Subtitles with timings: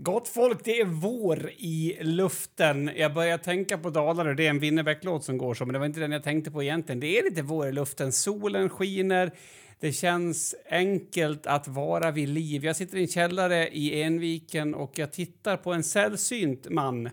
[0.00, 2.90] Gott folk, det är vår i luften.
[2.96, 4.34] Jag börjar tänka på Dalarö.
[4.34, 6.62] Det är en Winnerbäck-låt som går så, men det var inte den jag tänkte på
[6.62, 7.00] egentligen.
[7.00, 8.12] Det är lite vår i luften.
[8.12, 9.32] Solen skiner.
[9.80, 12.64] Det känns enkelt att vara vid liv.
[12.64, 17.10] Jag sitter i en källare i Enviken och jag tittar på en sällsynt man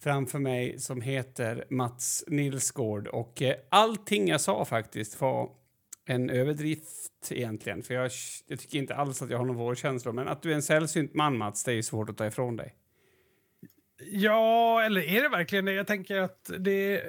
[0.00, 3.06] framför mig som heter Mats Nilsgård.
[3.06, 5.50] Och eh, allting jag sa faktiskt var
[6.10, 7.82] en överdrift egentligen.
[7.82, 8.10] För jag,
[8.46, 10.12] jag tycker inte alls att jag har någon vårkänsla.
[10.12, 12.74] Men att du är en sällsynt man, Mats, det är svårt att ta ifrån dig.
[14.10, 15.72] Ja, eller är det verkligen det?
[15.72, 17.02] Jag tänker att, det,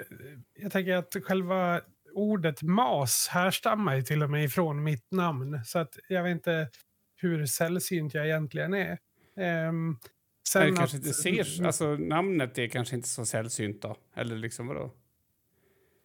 [0.60, 1.82] jag tänker att själva
[2.14, 5.60] ordet mas härstammar ju till och med ifrån mitt namn.
[5.66, 6.70] Så att jag vet inte
[7.16, 8.98] hur sällsynt jag egentligen är.
[9.68, 9.98] Um,
[10.50, 13.96] sen eller kanske att, inte ser, alltså namnet är kanske inte så sällsynt då?
[14.16, 14.92] Eller liksom vadå?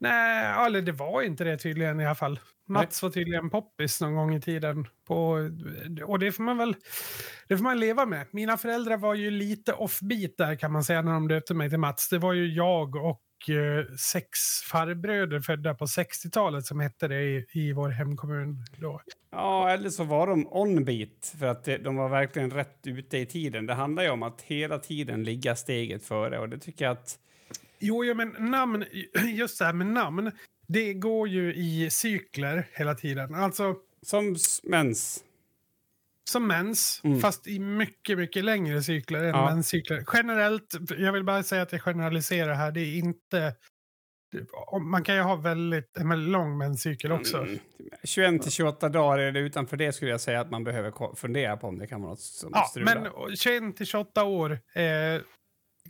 [0.08, 2.40] Nej, eller det var inte det tydligen i alla fall.
[2.68, 4.86] Mats var tydligen poppis någon gång i tiden.
[5.06, 5.50] På,
[6.04, 6.76] och det får man väl
[7.48, 8.26] det får man leva med.
[8.30, 11.78] Mina föräldrar var ju lite offbeat där kan man säga när de döpte mig till
[11.78, 12.08] Mats.
[12.08, 14.38] Det var ju jag och eh, sex
[14.70, 19.00] farbröder födda på 60-talet som hette det i, i vår hemkommun då.
[19.30, 23.66] Ja, eller så var de onbeat för att de var verkligen rätt ute i tiden.
[23.66, 27.18] Det handlar ju om att hela tiden ligga steget före och det tycker jag att
[27.86, 28.84] Jo, ja, men namn,
[29.34, 30.32] just det här med namn,
[30.68, 33.34] det går ju i cykler hela tiden.
[33.34, 33.76] Alltså...
[34.02, 35.24] Som mens.
[36.30, 37.20] Som mens, mm.
[37.20, 39.44] fast i mycket, mycket längre cykler än ja.
[39.44, 40.04] menscykler.
[40.12, 43.54] Generellt, jag vill bara säga att jag generaliserar här, det är inte...
[44.80, 47.38] Man kan ju ha väldigt, en väldigt lång menscykel också.
[47.38, 47.58] Mm.
[48.04, 51.56] 21 till 28 dagar är det utanför det skulle jag säga att man behöver fundera
[51.56, 53.12] på om det kan vara något som ja, strular.
[53.28, 55.20] Men 21 till 28 år eh,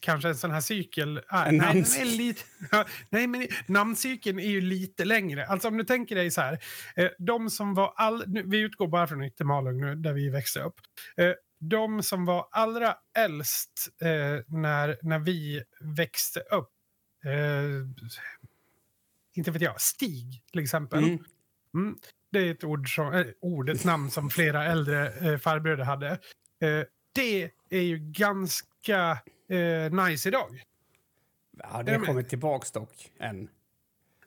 [0.05, 1.47] kanske en sån här cykel är.
[1.47, 2.43] En nej, är lite,
[3.11, 5.47] nej, men namncykeln är ju lite längre.
[5.47, 6.59] Alltså om du tänker dig så här.
[6.97, 10.61] Eh, de som var all, nu, vi utgår bara från Yttermalung nu, där vi växte
[10.61, 10.81] upp.
[11.17, 14.09] Eh, de som var allra äldst eh,
[14.47, 16.71] när, när vi växte upp.
[17.25, 17.87] Eh,
[19.35, 21.05] inte vet jag, Stig till exempel.
[21.05, 21.19] Mm.
[21.75, 21.97] Mm,
[22.33, 26.11] det är ett ord, som, äh, ord, ett namn som flera äldre eh, farbröder hade.
[26.61, 26.85] Eh,
[27.15, 30.63] det är ju ganska eh, nice idag.
[31.59, 33.49] Ja, det har kommit tillbaks dock, än.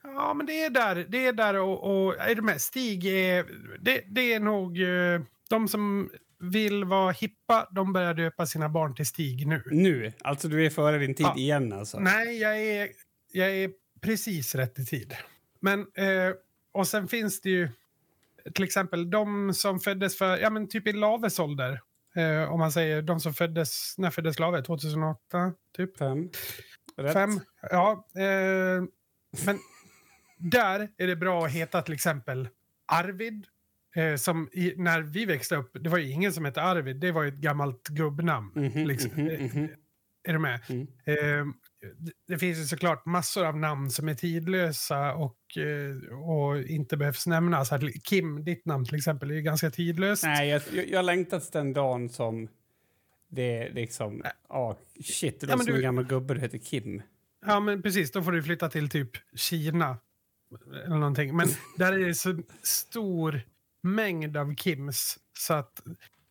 [0.03, 1.05] Ja, men det är där.
[1.09, 2.61] Det är där och, och är du med?
[2.61, 3.45] Stig är...
[3.79, 4.81] Det, det är nog...
[4.81, 6.09] Eh, de som
[6.39, 9.63] vill vara hippa, de börjar döpa sina barn till Stig nu.
[9.65, 10.13] Nu?
[10.21, 11.37] Alltså du är före din tid ja.
[11.37, 11.99] igen alltså?
[11.99, 12.89] Nej, jag är,
[13.31, 15.15] jag är precis rätt i tid.
[15.59, 16.33] Men, eh,
[16.71, 17.69] och sen finns det ju
[18.53, 21.81] till exempel de som föddes för, ja men typ i Laves ålder.
[22.17, 24.61] Eh, om man säger de som föddes, när föddes Lave?
[24.61, 25.53] 2008?
[25.77, 25.97] Typ?
[25.97, 26.29] Fem.
[26.97, 27.13] Rätt.
[27.13, 28.07] Fem, ja.
[28.15, 28.83] Eh,
[29.45, 29.59] men
[30.37, 32.49] där är det bra att heta till exempel
[32.91, 33.47] Arvid.
[33.95, 37.11] Eh, som i, när vi växte upp, det var ju ingen som hette Arvid, det
[37.11, 38.51] var ju ett gammalt gubbnamn.
[38.55, 39.11] Mm -hmm, liksom.
[39.11, 39.69] mm -hmm.
[40.23, 40.59] Är du med?
[40.69, 40.87] Mm.
[41.05, 41.53] Eh,
[42.27, 47.27] det finns ju såklart massor av namn som är tidlösa och, eh, och inte behövs
[47.27, 47.69] nämnas.
[48.03, 50.23] Kim, ditt namn till exempel, är ganska tidlöst.
[50.23, 52.47] Nej, jag, jag, längtat till den dagen som
[53.29, 54.23] det är liksom...
[54.49, 57.01] Ja, oh, shit, det ja, som du, en gammal gubbe du heter Kim.
[57.45, 58.11] Ja, men precis.
[58.11, 59.97] Då får du flytta till typ Kina.
[60.85, 61.35] Eller någonting.
[61.35, 61.47] Men
[61.77, 63.41] där är det så stor
[63.81, 65.81] mängd av Kims så att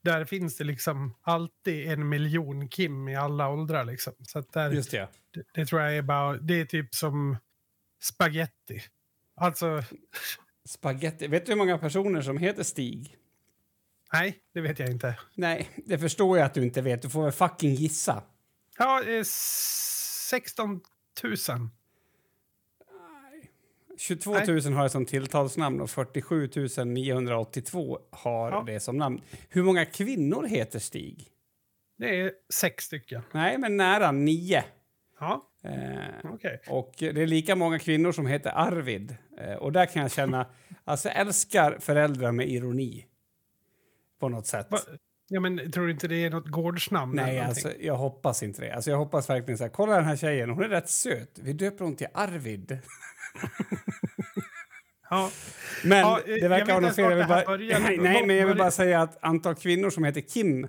[0.06, 3.84] där finns det liksom alltid en miljon Kim i alla åldrar.
[3.84, 4.12] Liksom.
[4.22, 5.09] Så där, Just det.
[5.31, 5.43] det.
[5.55, 5.67] det.
[5.67, 7.37] tror jag är bara, det är typ som
[8.03, 8.83] spaghetti.
[9.37, 9.83] Alltså...
[10.69, 11.27] Spaghetti.
[11.27, 13.16] Vet du hur många personer som heter Stig?
[14.12, 15.19] Nej, det vet jag inte.
[15.34, 17.03] Nej, det förstår jag att du inte vet.
[17.03, 18.22] Du får väl fucking gissa.
[18.78, 20.81] Ja, eh, 16
[21.22, 21.37] 000.
[23.99, 24.73] 22 000 Nej.
[24.73, 26.49] har det som tilltalsnamn och 47
[26.84, 28.62] 982 har ja.
[28.67, 29.21] det som namn.
[29.49, 31.29] Hur många kvinnor heter Stig?
[31.99, 33.23] Det är sex stycken.
[33.33, 34.65] Nej, men nära nio.
[35.21, 35.51] Ja.
[35.65, 36.59] Eh, okay.
[36.69, 39.17] Och det är lika många kvinnor som heter Arvid.
[39.39, 40.47] Eh, och där kan jag känna,
[40.84, 43.07] alltså älskar föräldrar med ironi.
[44.21, 44.67] På något sätt.
[44.71, 44.78] Va?
[45.28, 47.17] Ja, men tror du inte det är något gårdsnamn?
[47.17, 48.75] Nej, alltså, jag hoppas inte det.
[48.75, 51.39] Alltså, jag hoppas verkligen så här, kolla den här tjejen, hon är rätt söt.
[51.43, 52.71] Vi döper hon till Arvid.
[55.10, 55.30] ja.
[55.84, 57.10] Men ja, det verkar ha något fel.
[57.10, 60.21] Jag vill bara, nej, nej, men jag vill bara säga att antal kvinnor som heter
[60.21, 60.65] Kim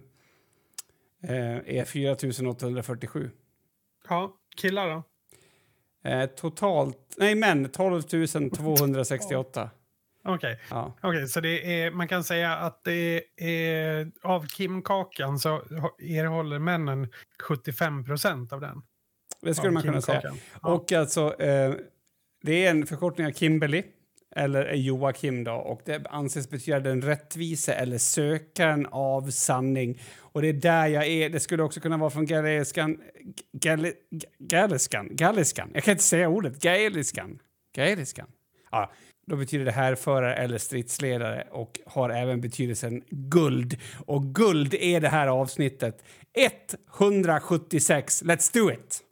[1.24, 3.32] eh, är 4 847.
[4.10, 5.04] Ja, killar då?
[6.10, 9.70] Eh, totalt, nej män, 12 268.
[10.24, 10.58] Okej, okay.
[10.70, 10.94] ja.
[11.04, 15.50] okay, så det är, man kan säga att det är, av Kim-kakan så
[16.00, 17.12] erhåller männen
[17.44, 18.82] 75 procent av den.
[19.42, 20.22] Det skulle man kunna säga.
[20.62, 20.70] Ja.
[20.70, 21.74] Och alltså, eh,
[22.44, 23.84] det är en förkortning av Kimberly.
[24.36, 30.02] eller Joakim då, och det anses betyda den rättvise eller sökaren av sanning.
[30.18, 31.30] Och det är där jag är.
[31.30, 32.98] Det skulle också kunna vara från galiskan.
[33.54, 33.92] Gal,
[34.40, 35.08] galiskan?
[35.12, 35.72] Galiskan?
[35.74, 36.62] Jag kan inte säga ordet.
[36.62, 37.40] Gaeliskan.
[37.76, 38.28] Gaeliskan.
[38.72, 38.92] Ja,
[39.28, 43.78] då betyder det härförare eller stridsledare och har även betydelsen guld.
[44.06, 46.04] Och guld är det här avsnittet
[47.00, 48.24] 176.
[48.24, 49.04] Let's do it!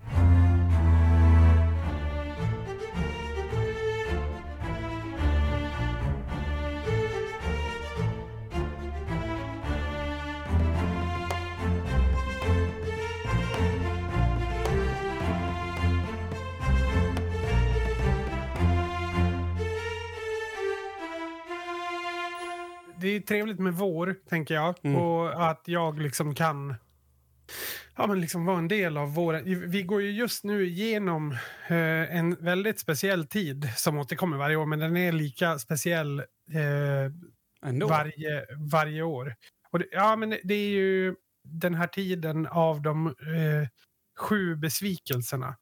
[23.15, 24.75] Är trevligt med vår, tänker jag.
[24.83, 25.01] Mm.
[25.01, 26.75] Och att jag liksom kan
[27.95, 29.69] ja, men liksom vara en del av våren.
[29.69, 31.31] Vi går ju just nu igenom
[31.67, 37.85] eh, en väldigt speciell tid som återkommer varje år, men den är lika speciell eh,
[37.87, 39.35] varje, varje år.
[39.71, 43.67] Och det, ja, men det är ju den här tiden av de eh,
[44.19, 45.55] sju besvikelserna,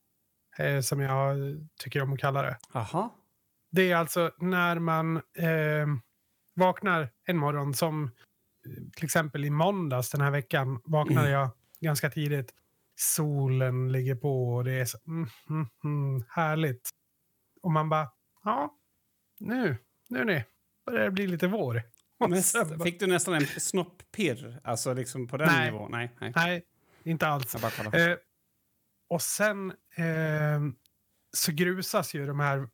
[0.57, 1.37] eh, som jag
[1.83, 2.57] tycker om att kalla det.
[2.73, 3.15] Aha.
[3.71, 5.87] Det är alltså när man eh,
[6.55, 8.09] vaknar en morgon som eh,
[8.95, 11.49] till exempel i måndags den här veckan vaknade jag
[11.81, 12.53] ganska tidigt.
[12.95, 16.89] Solen ligger på och det är så, mm, mm, mm, härligt.
[17.61, 18.11] Och man bara,
[18.43, 18.77] ja,
[19.39, 19.77] nu,
[20.09, 20.43] nu ni,
[20.85, 21.81] börjar det bli lite vår.
[22.27, 24.59] Näst, bara, fick du nästan en snopppirr?
[24.63, 25.71] Alltså liksom på den Nej.
[25.71, 25.91] nivån?
[25.91, 26.15] Nej.
[26.19, 26.31] nej.
[26.35, 26.65] nej,
[27.03, 27.55] inte alls.
[27.55, 28.17] Eh,
[29.09, 30.61] och sen eh,
[31.37, 32.69] så grusas ju de här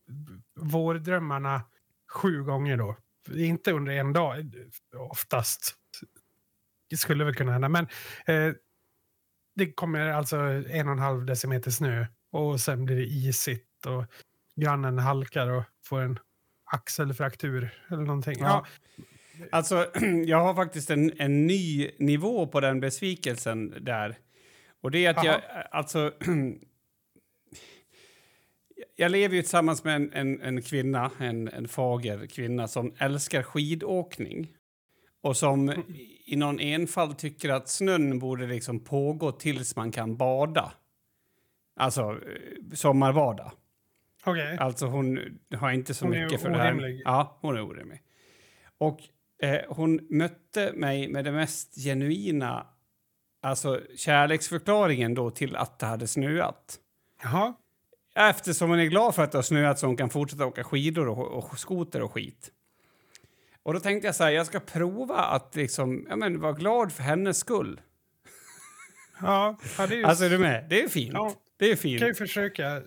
[0.56, 1.62] vårdrömmarna
[2.14, 2.98] sju gånger då.
[3.36, 4.54] Inte under en dag,
[4.96, 5.76] oftast.
[6.90, 7.88] Det skulle väl kunna hända, men
[8.28, 8.54] eh,
[9.56, 14.06] det kommer alltså en och en halv decimeter snö och sen blir det isigt och
[14.56, 16.20] grannen halkar och får en
[16.66, 18.38] axelfraktur eller någonting.
[18.40, 18.66] Ja.
[19.52, 19.92] Alltså,
[20.26, 24.18] jag har faktiskt en, en ny nivå på den besvikelsen där.
[24.82, 25.42] Och det är att jag,
[25.72, 26.12] alltså...
[29.00, 33.44] jag lever ju tillsammans med en, en, en kvinna, en, en fager kvinna som älskar
[33.44, 34.54] skidåkning.
[35.22, 35.84] Och som
[36.26, 40.74] i någon enfald tycker att snön borde liksom pågå tills man kan bada.
[41.76, 43.52] Alltså eh, sommarvada.
[44.26, 44.58] Okej.
[44.58, 45.20] Alltså hon
[45.56, 46.74] har inte så Hon mycket för det här.
[46.74, 47.02] orimlig.
[47.06, 48.02] Ja, hon är orimlig.
[48.78, 49.00] Och
[49.42, 52.68] eh, hon mötte mig med det mest genuina,
[53.42, 56.80] alltså kärleksförklaringen då till att det hade snöat.
[57.24, 57.54] Jaha.
[58.20, 61.08] Eftersom hon är glad för att det har snöat så hon kan fortsätta åka skidor
[61.10, 62.52] och, och skoter och skit.
[63.64, 66.92] Och då tänkte jag så här, jag ska prova att liksom, ja men vara glad
[66.92, 67.82] för hennes skull.
[69.22, 70.04] Ja, ja, det är ju...
[70.04, 70.66] Alltså är du med?
[70.70, 71.14] Det är fint.
[71.14, 71.34] Ja.
[71.58, 72.00] Det är fint.
[72.00, 72.82] kan ju försöka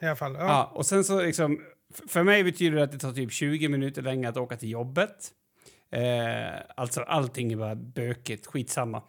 [0.00, 0.34] i alla fall.
[0.34, 0.40] Ja.
[0.40, 1.60] Ja, och sen så liksom,
[2.08, 5.30] för mig betyder det att det tar typ 20 minuter längre att åka till jobbet.
[5.90, 9.02] Eh, alltså allting är bara bökigt, skitsamma.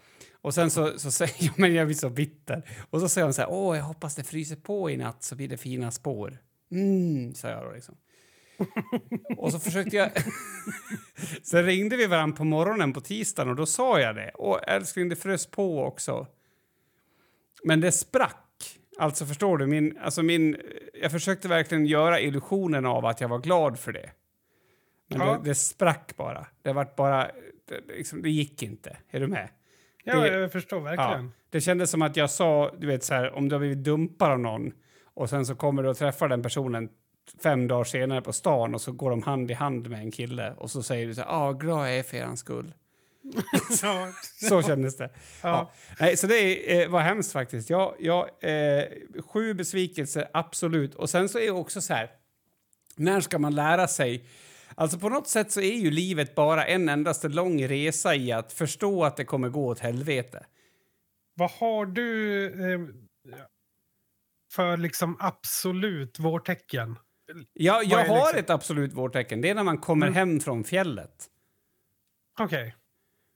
[0.45, 2.69] Och sen så, så säger jag, men jag blir så bitter.
[2.89, 5.35] Och så säger hon så här, åh, jag hoppas det fryser på i natt så
[5.35, 6.37] blir det fina spår.
[6.71, 7.95] Mm, sa jag då liksom.
[9.37, 10.11] och så försökte jag...
[11.43, 14.31] Sen ringde vi varandra på morgonen på tisdagen och då sa jag det.
[14.35, 16.27] Åh, älskling, det frös på också.
[17.63, 18.79] Men det sprack.
[18.97, 20.57] Alltså förstår du, min, alltså min,
[21.01, 24.11] jag försökte verkligen göra illusionen av att jag var glad för det.
[25.07, 25.37] Men Ja.
[25.43, 26.47] det, det sprack bara.
[26.61, 27.31] Det vart bara,
[27.67, 28.97] det, liksom, det gick inte.
[29.09, 29.49] Är du med?
[30.05, 31.25] Ja, jag förstår verkligen.
[31.25, 31.31] Ja.
[31.49, 34.31] Det kändes som att jag sa, du vet så här, om du har blivit dumpad
[34.31, 34.71] av någon
[35.13, 36.89] och sen så kommer du och träffar den personen
[37.43, 40.53] fem dagar senare på stan och så går de hand i hand med en kille
[40.57, 42.73] och så säger du så här, ah, glad jag är för er skull.
[43.81, 44.07] Ja.
[44.49, 45.09] Så kändes det.
[45.41, 45.49] Ja.
[45.49, 45.71] Ja.
[45.99, 47.69] Nej, så det eh, var hemskt faktiskt.
[47.69, 48.83] Jag, jag, eh,
[49.27, 50.95] sju besvikelser, absolut.
[50.95, 52.09] Och sen så är det också så här,
[52.95, 54.25] när ska man lära sig?
[54.75, 58.53] Alltså på något sätt så är ju livet bara en endaste lång resa i att
[58.53, 60.45] förstå att det kommer gå åt helvete.
[61.35, 62.79] Vad har du eh,
[64.53, 66.97] för liksom absolut vårtecken?
[67.53, 69.41] Jag, jag har liksom- ett absolut vårtecken.
[69.41, 70.15] Det är när man kommer Mm.
[70.15, 71.25] hem från fjället.
[72.39, 72.75] Okej.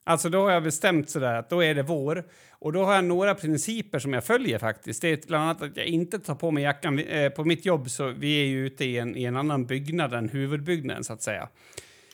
[0.10, 2.24] Alltså då har jag bestämt sådär att då är det vår.
[2.52, 5.02] Och då har jag några principer som jag följer faktiskt.
[5.02, 7.00] Det är bland annat att jag inte tar på mig jackan.
[7.00, 10.14] Eh, på mitt jobb så vi är ju ute i en, i en annan byggnad
[10.14, 11.50] än huvudbyggnaden så att säga.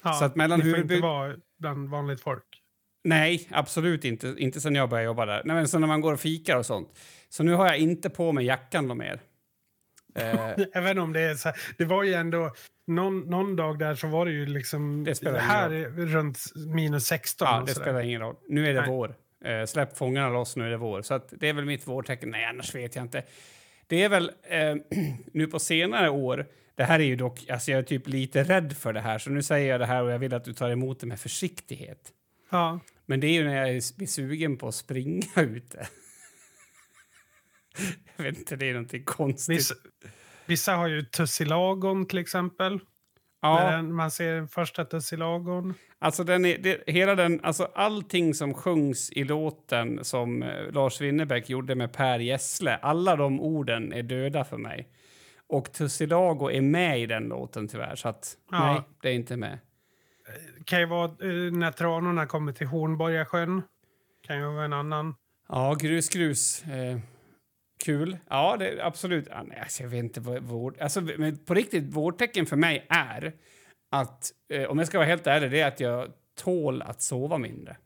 [0.03, 2.43] Ja, Så att mellan ni får inte vara bland vanligt folk.
[3.03, 4.35] Nej, absolut inte.
[4.37, 5.41] Inte sen jag började jobba där.
[5.45, 6.99] Nej, men så när man går och fikar och sånt.
[7.29, 9.21] Så nu har jag inte på mig jackan mer.
[10.15, 12.51] Eh, Även om det är så här, det var ju ändå
[12.87, 16.39] någon, någon dag där så var det ju liksom Det spelar ingen här är runt
[16.55, 17.47] minus 16.
[17.47, 18.35] ja, det spelar ingen roll.
[18.47, 18.89] Nu är det Nej.
[18.89, 19.15] vår.
[19.45, 21.01] Eh, släpp fångarna loss, nu är det vår.
[21.01, 22.29] Så det är väl mitt vårtecken.
[22.29, 23.23] Nej, annars vet jag inte.
[23.87, 24.75] Det är väl eh,
[25.33, 28.77] nu på senare år, det här är ju dock, alltså jag är typ lite rädd
[28.77, 30.69] för det här, så nu säger jag det här och jag vill att du tar
[30.69, 32.11] emot det med försiktighet.
[32.49, 32.79] Ja.
[33.05, 35.87] Men det är ju när jag blir sugen på att springa ute.
[38.15, 39.57] jag vet inte, det är någonting konstigt.
[39.57, 39.75] Vissa,
[40.45, 42.79] vissa har ju tussilagon till exempel.
[43.41, 43.59] ja.
[43.59, 45.73] När man ser den första tussilagon.
[45.99, 51.01] Alltså, den är, det, hela den, alltså allting som sjungs i låten som eh, Lars
[51.01, 54.87] Winnerbäck gjorde med Per Gessle, alla de orden är döda för mig.
[55.47, 58.73] Och Tussilago är med i den låten tyvärr, så att Ja.
[58.73, 59.59] nej, det är inte med.
[60.65, 63.61] kan ju vara eh, när tranorna kommer till Hornborgasjön.
[64.27, 65.15] Kan ju vara en annan.
[65.49, 66.63] Ja, grus, grus.
[66.63, 66.97] Eh,
[67.83, 68.17] kul.
[68.29, 69.27] Ja, det, absolut.
[69.29, 70.77] Ja, nej, alltså, jag vet inte vad vård...
[70.79, 73.33] Alltså, men på riktigt, vårdtecken för mig är
[73.89, 77.37] att, eh, om jag ska vara helt ärlig, det är att jag tål att sova
[77.37, 77.77] mindre.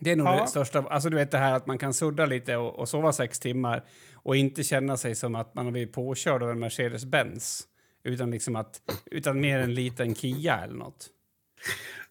[0.00, 0.40] Det är nog Ja.
[0.40, 0.78] det största.
[0.78, 3.84] Alltså, du vet det här att man kan sudda lite och, och sova sex timmar
[4.14, 7.62] och inte känna sig som att man har blivit påkörd av en Mercedes-Benz.
[8.04, 8.80] Utan, liksom att,
[9.10, 11.08] utan mer en liten Kia eller nåt.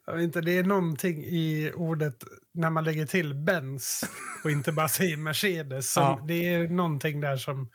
[0.09, 2.23] Jag vet inte, det är någonting i ordet
[2.53, 4.03] när man lägger till Benz
[4.43, 5.93] och inte bara säger Mercedes.
[5.93, 6.23] Som, Ja.
[6.27, 7.69] Det är någonting där som,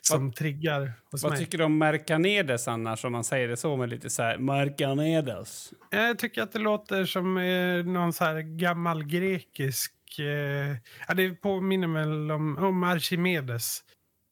[0.00, 1.38] som triggar hos Vad mig.
[1.40, 5.72] tycker du om Mercanedes annars, om man säger det så med lite så här Mercanedes?
[5.90, 9.92] Jag tycker att det låter som eh, någon så här gammal grekisk...
[10.18, 10.76] Eh,
[11.08, 13.80] ja, det påminner väl om, om Archimedes.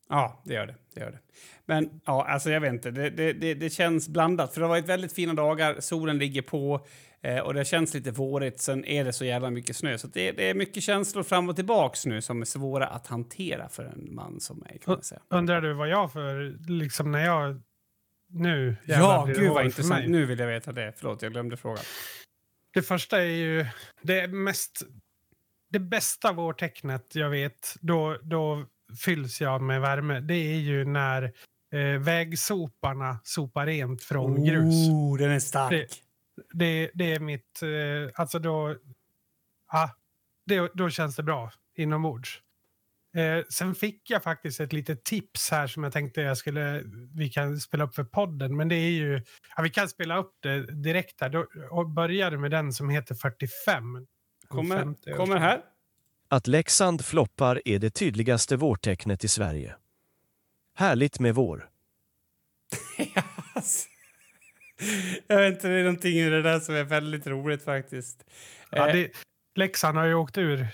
[0.08, 0.74] Ja, det gör det.
[0.94, 1.18] det, gör det.
[1.66, 4.54] Men ja, alltså jag vet inte, det, det, det, det känns blandat.
[4.54, 6.86] För det har varit väldigt fina dagar, solen ligger på
[7.22, 8.60] eh, och det känns lite vårigt.
[8.60, 9.98] Sen är det så jävla mycket snö.
[9.98, 13.68] Så det, det är mycket känslor fram och tillbaks nu som är svåra att hantera
[13.68, 14.78] för en man som mig.
[14.84, 15.20] Kan man säga.
[15.28, 17.60] Undrar du vad jag för, liksom när jag...
[18.32, 20.08] Nu Ja, gud vad intressant.
[20.08, 20.92] Nu vill jag veta det.
[20.96, 21.84] Förlåt, jag glömde frågan.
[22.74, 23.66] Det första är ju
[24.02, 24.82] det mest...
[25.72, 28.64] Det bästa vårtecknet jag vet, då, då
[29.04, 30.20] fylls jag med värme.
[30.20, 31.22] Det är ju när
[31.72, 34.88] eh, vägsoparna sopar rent från grus.
[34.88, 35.70] Oh, den är stark.
[35.70, 36.09] Det-
[36.52, 37.62] Det, det är mitt...
[37.62, 38.76] Eh, alltså då...
[39.72, 39.96] Ja,
[40.46, 42.42] det, då känns det bra inombords.
[43.14, 46.82] Eh, sen fick jag faktiskt ett litet tips här som jag tänkte jag skulle,
[47.14, 48.56] vi kan spela upp för podden.
[48.56, 49.22] Men det är ju,
[49.56, 51.28] ja, vi kan spela upp det direkt här.
[51.28, 53.94] Då, och börjar med den som heter 45.
[53.94, 54.06] Den
[54.48, 55.60] Kommer, kommer här.
[56.28, 59.74] Att Leksand floppar är det tydligaste vårtecknet i Sverige.
[60.74, 61.68] Härligt med vår.
[65.26, 68.24] Jag vet inte, det är någonting i det där som är väldigt roligt faktiskt.
[68.70, 69.08] Ja, Eh, det,
[69.54, 70.66] Leksand har ju åkt ur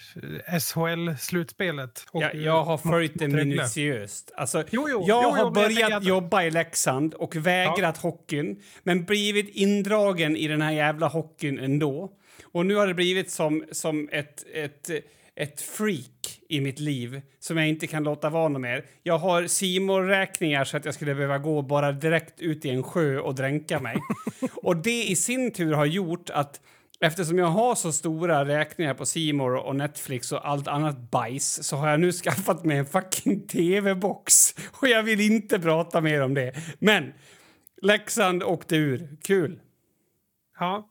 [0.60, 2.04] SHL-slutspelet.
[2.12, 4.32] jag, jag har följt det minutiöst.
[4.36, 8.62] Alltså, Jo, jo, jag jo, har jag börjat att- jobba i Leksand och vägrat hockeyn,
[8.82, 12.12] men blivit indragen i den här jävla hockeyn ändå.
[12.44, 14.90] Och nu har det blivit som, som ett, ett,
[15.37, 18.85] ett freak i mitt liv som jag inte kan låta vara något mer.
[19.02, 22.83] Jag har simor räkningar så att jag skulle behöva gå bara direkt ut i en
[22.83, 23.97] sjö och dränka mig.
[24.55, 26.61] och det i sin tur har gjort att
[27.00, 31.76] Eftersom jag har så stora räkningar på Simor och Netflix och allt annat bajs så
[31.76, 34.55] har jag nu skaffat mig en fucking tv-box.
[34.81, 36.52] Och jag vill inte prata mer om det.
[36.78, 37.12] Men
[37.83, 39.16] Leksand åkte ur.
[39.25, 39.61] Kul.
[40.59, 40.88] Ja.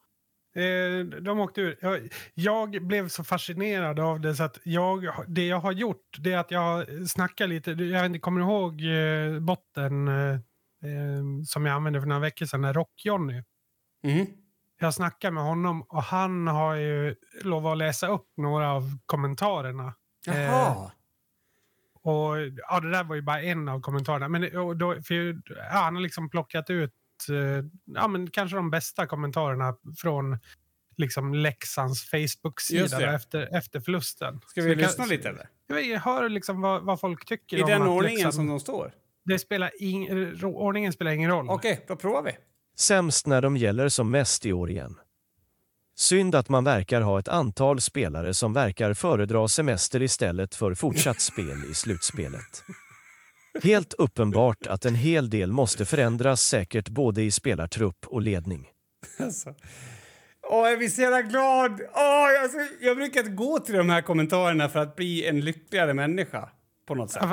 [0.55, 1.77] Eh, de åkte ur.
[1.81, 6.33] Jag, jag blev så fascinerad av det så att jag, det jag har gjort det
[6.33, 7.71] är att jag har snackat lite.
[7.71, 10.39] Jag kommer ihåg eh, botten eh,
[11.45, 13.43] som jag använde för några veckor sedan, Rock-Johnny?
[14.03, 14.27] Mm.
[14.79, 19.93] Jag snackade med honom och han har ju lovat att läsa upp några av kommentarerna.
[20.25, 20.91] Jaha.
[22.01, 24.27] Och ja, det där var ju bara en av kommentarerna.
[24.29, 26.93] Men och då, för, ja, han har liksom plockat ut
[27.85, 30.37] ja, men kanske de bästa kommentarerna från
[30.97, 34.39] liksom Leksands Facebook-sida efter, efter förlusten.
[34.47, 35.49] Ska vi kan- lyssna lite eller?
[35.67, 38.59] Jag hör liksom vad, vad folk tycker I om den att ordningen Leksand, som de
[38.59, 38.91] står?
[39.25, 39.71] det spelar
[40.35, 41.49] ro- Ordningen spelar ingen roll.
[41.49, 42.31] Okej, då provar vi.
[42.77, 44.99] Sämst när de gäller som mest i år igen.
[45.97, 51.21] Synd att man verkar ha ett antal spelare som verkar föredra semester istället för fortsatt
[51.21, 52.63] spel i slutspelet.
[53.63, 58.67] Helt uppenbart att en hel del måste förändras säkert både i spelartrupp och ledning.
[59.19, 59.55] Alltså.
[60.49, 61.81] Åh, jag blir så jävla glad!
[61.93, 65.93] Åh, alltså, jag brukar inte gå till de här kommentarerna för att bli en lyckligare
[65.93, 66.49] människa.
[66.87, 67.23] På något sätt.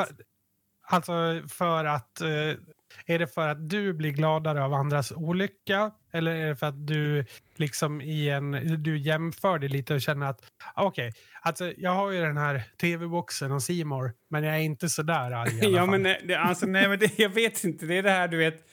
[0.86, 1.12] Alltså
[1.48, 2.20] för att...
[2.20, 2.28] eh,
[3.06, 5.90] Är det för att du blir gladare av andras olycka?
[6.12, 7.24] Eller är det för att du
[7.56, 8.82] liksom i en...
[8.82, 10.40] Du jämför det lite och känner att
[10.74, 14.88] ah, okej, alltså jag har ju den här tv-boxen och Simor men jag är inte
[14.88, 16.00] så där arg i alla ja, fall.
[16.00, 17.86] men, det, alltså, nej, men det, jag vet inte.
[17.86, 18.68] Det är det här, du vet...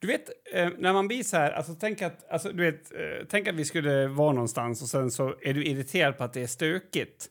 [0.00, 1.50] Du vet, eh, när man blir så här...
[1.50, 5.10] Alltså, tänk, att, alltså, du vet, eh, tänk att vi skulle vara någonstans och sen
[5.10, 7.26] så är du irriterad på att det är stökigt.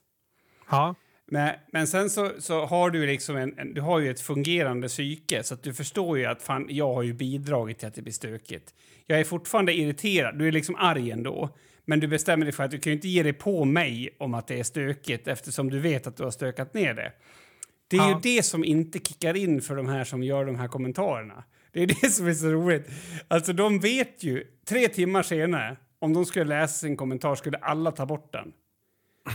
[0.70, 0.96] Ja,
[1.32, 4.88] Men, men sen så, så har du liksom en, en, du har ju ett fungerande
[4.88, 8.02] psyke så att du förstår ju att fan, jag har ju bidragit till att det
[8.02, 8.74] blir stökigt.
[9.08, 11.50] Jag är fortfarande irriterad, du är liksom arg ändå.
[11.86, 14.34] Men du bestämmer dig för att du kan ju inte ge dig på mig om
[14.34, 17.12] att det är stökigt eftersom du vet att du har stökat ner det.
[17.88, 18.10] Det är Ja.
[18.10, 21.44] ju det som inte kickar in för de här som gör de här kommentarerna.
[21.72, 22.88] Det är det som är så roligt.
[23.28, 27.92] Alltså de vet ju, tre timmar senare, om de skulle läsa sin kommentar skulle alla
[27.92, 28.52] ta bort den.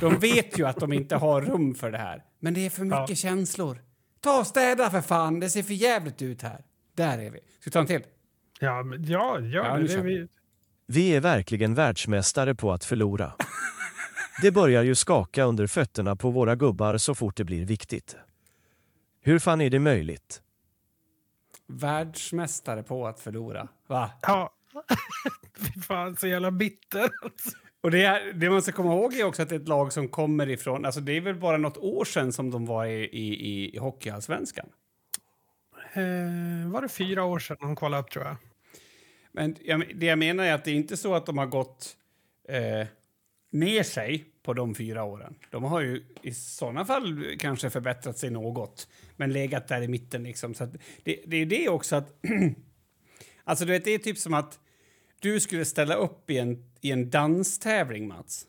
[0.01, 2.25] De vet ju att de inte har rum för det här.
[2.41, 3.15] Men det är för mycket Ja.
[3.17, 3.79] känslor.
[4.21, 6.65] Ta och städa för fan, det ser för jävligt ut här.
[6.97, 7.39] Där är vi.
[7.39, 8.03] Ska vi ta en till?
[8.63, 9.97] Ja, men, ja, gör Ja, det.
[9.97, 10.29] det vi,
[10.87, 13.33] Vi är verkligen världsmästare på att förlora.
[14.43, 18.17] Det börjar ju skaka under fötterna på våra gubbar så fort det blir viktigt.
[19.21, 20.43] Hur fan är det möjligt?
[21.67, 23.69] Världsmästare på att förlora.
[23.87, 24.11] Va?
[24.23, 24.53] ja.
[25.59, 27.11] Fy fan, så jävla bitter.
[27.81, 29.93] Och det, är, det man ska komma ihåg är också att det är ett lag
[29.93, 30.85] som kommer ifrån...
[30.85, 33.79] Alltså det är väl bara något år sedan som de var i, i, i, i
[33.79, 34.67] Hockeyallsvenskan.
[35.93, 38.37] Eh, var det fyra år sedan de kollade upp, tror jag?
[39.33, 39.57] Men
[39.95, 41.97] det jag menar är att det är inte så att de har gått
[42.49, 42.87] eh,
[43.51, 45.35] ner sig på de fyra åren.
[45.51, 50.23] De har ju i sådana fall kanske förbättrat sig något, men legat där i mitten.
[50.23, 50.55] Liksom.
[50.55, 50.73] Så att
[51.03, 52.15] det, det är det också att...
[53.45, 54.59] alltså, du vet, det är typ som att
[55.21, 58.47] du skulle ställa upp i en, i en danstävling, Mats.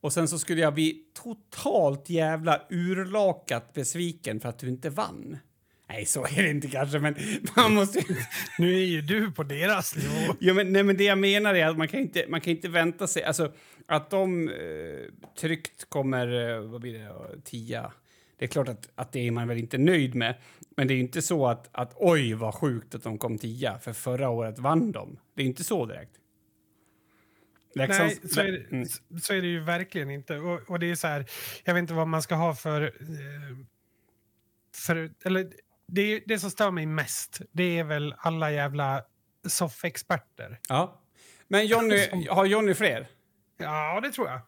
[0.00, 5.38] Och sen så skulle jag bli totalt jävla urlakat besviken för att du inte vann.
[5.88, 7.14] Nej, så är det inte kanske, men
[7.56, 8.02] man måste.
[8.58, 10.34] Nu är ju du på deras nivå.
[10.40, 12.68] Ja, men, nej, men det jag menar är att man kan inte, man kan inte
[12.68, 13.22] vänta sig...
[13.24, 13.52] Alltså,
[13.86, 14.54] att de eh,
[15.40, 16.50] tryggt kommer...
[16.50, 17.40] Eh, vad blir det?
[17.44, 17.92] Tia.
[18.38, 20.34] Det är klart att, att det är man väl inte nöjd med.
[20.76, 23.92] Men det är inte så att, att oj, vad sjukt att de kom tia, för
[23.92, 25.18] förra året vann de.
[25.34, 26.12] Det är inte så direkt.
[27.74, 28.86] Leksands- Nej, så är, det, Mm.
[29.22, 30.36] så är det ju verkligen inte.
[30.36, 31.26] Och, och det är så här,
[31.64, 32.82] jag vet inte vad man ska ha för...
[32.82, 33.56] eh,
[34.86, 35.50] för eller,
[35.94, 39.02] det, det som stör mig mest, det är väl alla jävla
[39.48, 40.60] soffexperter.
[40.68, 41.00] Ja.
[41.48, 43.06] Men Johnny, har Johnny fler?
[43.58, 44.40] Ja, det tror jag.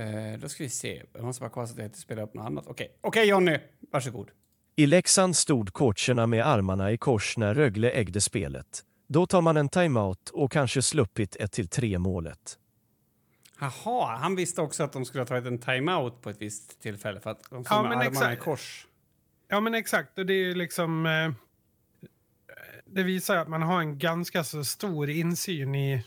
[0.00, 1.02] Eh, då ska vi se.
[1.12, 2.66] Jag måste bara kolla så att jag inte spelar upp något annat.
[2.66, 3.58] Okej, Okej, Johnny.
[3.92, 4.30] Varsågod.
[4.76, 8.84] I Leksand stod coacherna med armarna i kors när Rögle ägde spelet.
[9.08, 12.58] Då tar man en timeout och kanske sluppit ett till tre målet.
[13.60, 17.20] Jaha, han visste också att de skulle ha tagit en timeout på ett visst tillfälle
[17.20, 18.42] för att de stod Ja, med armarna i exakt.
[18.42, 18.86] kors.
[19.54, 20.18] Ja, men exakt.
[20.18, 21.06] Och det är liksom...
[21.06, 21.32] Eh,
[22.86, 26.04] det visar att man har en ganska så stor insyn i,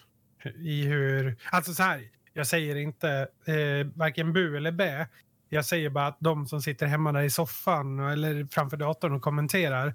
[0.55, 1.35] i hur...
[1.51, 3.09] Alltså så här, jag säger inte
[3.45, 5.07] eh, varken bu eller bä.
[5.49, 9.21] Jag säger bara att de som sitter hemma där i soffan eller framför datorn och
[9.21, 9.93] kommenterar,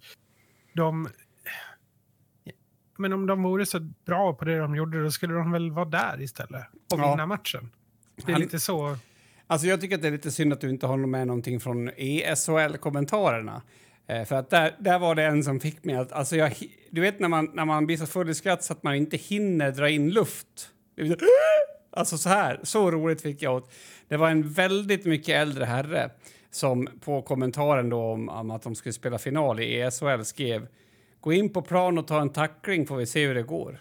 [0.75, 1.09] de...
[2.99, 5.85] Men om de vore så bra på det de gjorde, då skulle de väl vara
[5.85, 7.11] där istället och Ja.
[7.11, 7.71] vinna matchen.
[8.17, 8.97] Det är Han- lite så...
[9.53, 11.91] Alltså jag tycker att det är lite synd att du inte har med någonting från
[11.97, 13.63] ESHL-kommentarerna.
[14.07, 16.13] Eh, för att där, där var det en som fick mig att...
[16.13, 16.55] Alltså jag,
[16.91, 19.17] du vet när man, när man blir så full i skratt så att man inte
[19.17, 20.71] hinner dra in luft.
[21.91, 23.73] Alltså så här, så roligt fick jag åt.
[24.09, 26.11] Det var en väldigt mycket äldre herre
[26.51, 30.67] som på kommentaren då om, om att de skulle spela final i ESHL skrev
[31.21, 33.79] Gå in på plan och ta en tackling får vi se hur det går.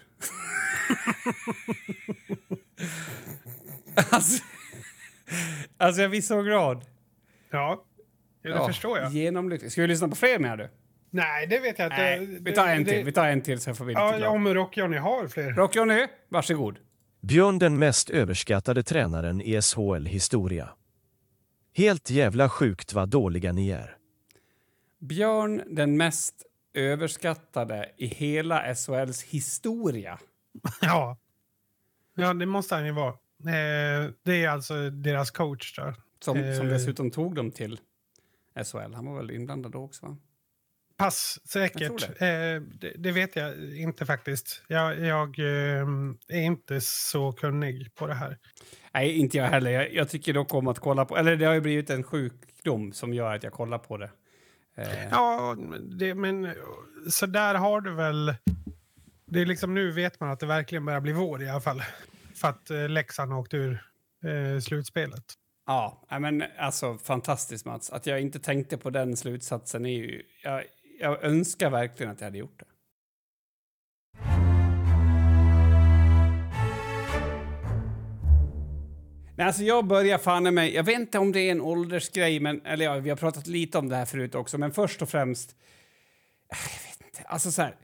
[4.10, 4.42] alltså,
[5.78, 6.84] alltså jag blir så glad.
[7.50, 7.84] Ja,
[8.42, 9.12] ja det förstår jag.
[9.12, 9.72] Genomlycklig.
[9.72, 10.68] Ska vi lyssna på fler menar du?
[11.10, 11.96] Nej, det vet jag inte.
[11.96, 13.04] Nej, vi tar en till.
[13.04, 14.30] Vi tar en till så får vi lite Ja, glad.
[14.30, 15.52] om Rock-Johnny har fler.
[15.52, 16.78] Rock-Johnny, varsågod.
[17.20, 20.68] Björn den mest överskattade tränaren i SHL-historia.
[21.74, 23.96] Helt jävla sjukt vad dåliga ni är.
[25.00, 26.34] Björn, den mest
[26.74, 30.18] överskattade i hela SHLs historia.
[30.80, 31.16] Ja.
[32.14, 33.14] ja, det måste han ju vara.
[33.46, 35.94] Eh, det är alltså deras coach då.
[36.24, 36.72] Som, som Eh.
[36.72, 37.80] dessutom tog dem till
[38.64, 38.94] SHL.
[38.94, 40.06] Han var väl inblandad då också?
[40.06, 40.16] Va?
[40.96, 41.98] Pass, säkert.
[41.98, 44.62] tror Eh, det, det vet jag inte faktiskt.
[44.68, 45.86] Jag, jag eh,
[46.28, 48.38] är inte så kunnig på det här.
[48.94, 49.70] Nej, inte jag heller.
[49.70, 51.16] Jag, jag tycker dock om att kolla på...
[51.16, 54.10] Eller det har ju blivit en sjukdom som gör att jag kollar på det.
[54.76, 55.56] Eh, Ja,
[55.98, 56.54] det, men
[57.10, 58.34] så där har du väl...
[59.26, 61.82] Det är liksom nu vet man att det verkligen börjar bli vår i alla fall.
[62.42, 63.84] För att eh, Leksand åkte ur
[64.24, 65.24] eh, slutspelet.
[65.66, 67.90] Ja, men alltså fantastiskt Mats.
[67.90, 70.22] Att jag inte tänkte på den slutsatsen är ju...
[70.42, 70.64] Jag,
[71.00, 72.66] jag önskar verkligen att jag hade gjort det.
[79.36, 82.66] Nej, alltså jag börjar fan mig, jag vet inte om det är en åldersgrej, men,
[82.66, 85.56] eller ja, vi har pratat lite om det här förut också, men först och främst,
[86.52, 87.76] äh, jag vet inte, alltså så här.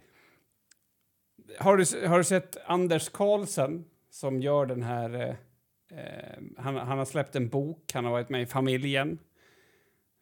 [1.58, 3.84] Har du, har du sett Anders Karlsson
[4.18, 8.28] som gör den här, eh, eh, han, han har släppt en bok, han har varit
[8.28, 9.18] med i Familjen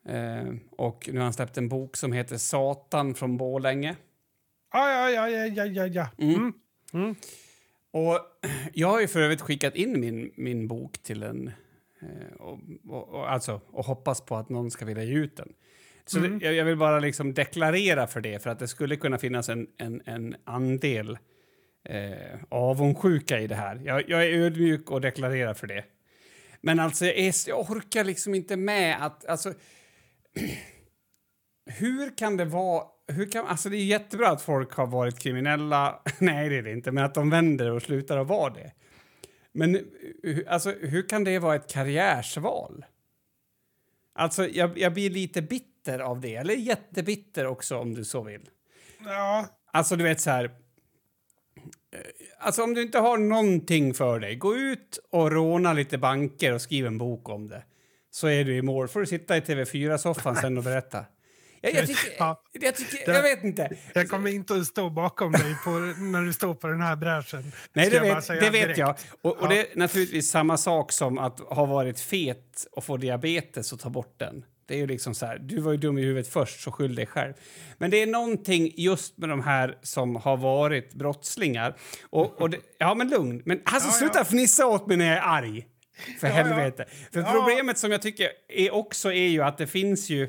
[0.09, 3.97] Eh, och nu har han släppt en bok som heter Satan från Borlänge.
[4.73, 6.09] Ja, ja, ja, ja, ja, ja, ja.
[6.19, 6.53] Mm.
[6.93, 7.15] Mm.
[7.91, 8.21] Och
[8.73, 11.51] jag har ju för övrigt skickat in min, min bok till en...
[12.01, 15.53] Eh, och, och, och, alltså, och hoppas på att någon ska vilja ge ut den.
[16.07, 16.39] Så Mm.
[16.39, 19.49] det, jag, jag vill bara liksom deklarera för det, för att det skulle kunna finnas
[19.49, 21.19] en, en, en andel
[21.89, 23.81] eh, avundsjuka i det här.
[23.85, 25.85] Jag, jag är ödmjuk och deklarerar för det.
[26.61, 29.27] Men alltså, jag, är, jag orkar liksom inte med att...
[29.27, 29.55] Alltså,
[31.67, 32.85] hur kan det vara...
[33.09, 36.03] Hur kan, alltså det är jättebra att folk har varit kriminella.
[36.19, 36.93] Nej, det är det inte.
[36.93, 38.73] Men att de vänder och slutar att vara det.
[39.53, 39.77] Men
[40.23, 42.85] hu- alltså, hur kan det vara ett karriärsval?
[44.15, 46.35] Alltså, jag, jag blir lite bitter av det.
[46.35, 48.49] Eller jättebitter också, om du så vill.
[49.05, 50.51] Ja, Alltså, du vet så här...
[51.95, 52.01] eh,
[52.39, 56.61] Alltså, om du inte har någonting för dig, gå ut och råna lite banker och
[56.63, 57.63] skriv en bok om det.
[58.11, 58.89] Så är du i mål.
[58.89, 61.05] får du sitta i TV4-soffan sen och berätta.
[61.61, 62.43] Jag, jag, tycker, Ja.
[62.53, 63.71] jag, tycker, jag vet inte.
[63.95, 67.53] jag kommer inte att stå bakom dig på, när du står på den här bräschen.
[67.73, 68.97] Nej, det vet, det vet jag.
[69.23, 69.49] Och, och Ja.
[69.49, 73.91] det är naturligtvis samma sak som att ha varit fet och få diabetes och ta
[73.91, 74.45] bort den.
[74.67, 76.95] Det är ju liksom så här, du var ju dum i huvudet först, så skyll
[76.95, 77.35] dig själv.
[77.79, 81.77] Men det är någonting just med de här som har varit brottslingar.
[82.11, 83.43] Och, och det, ja, men lugn.
[83.45, 84.25] Men alltså, Ja, sluta ja.
[84.25, 85.67] fnissa åt mig när jag är arg.
[86.21, 86.87] För Ja, helvete.
[87.13, 90.29] För problemet som jag tycker är också är ju att det finns ju...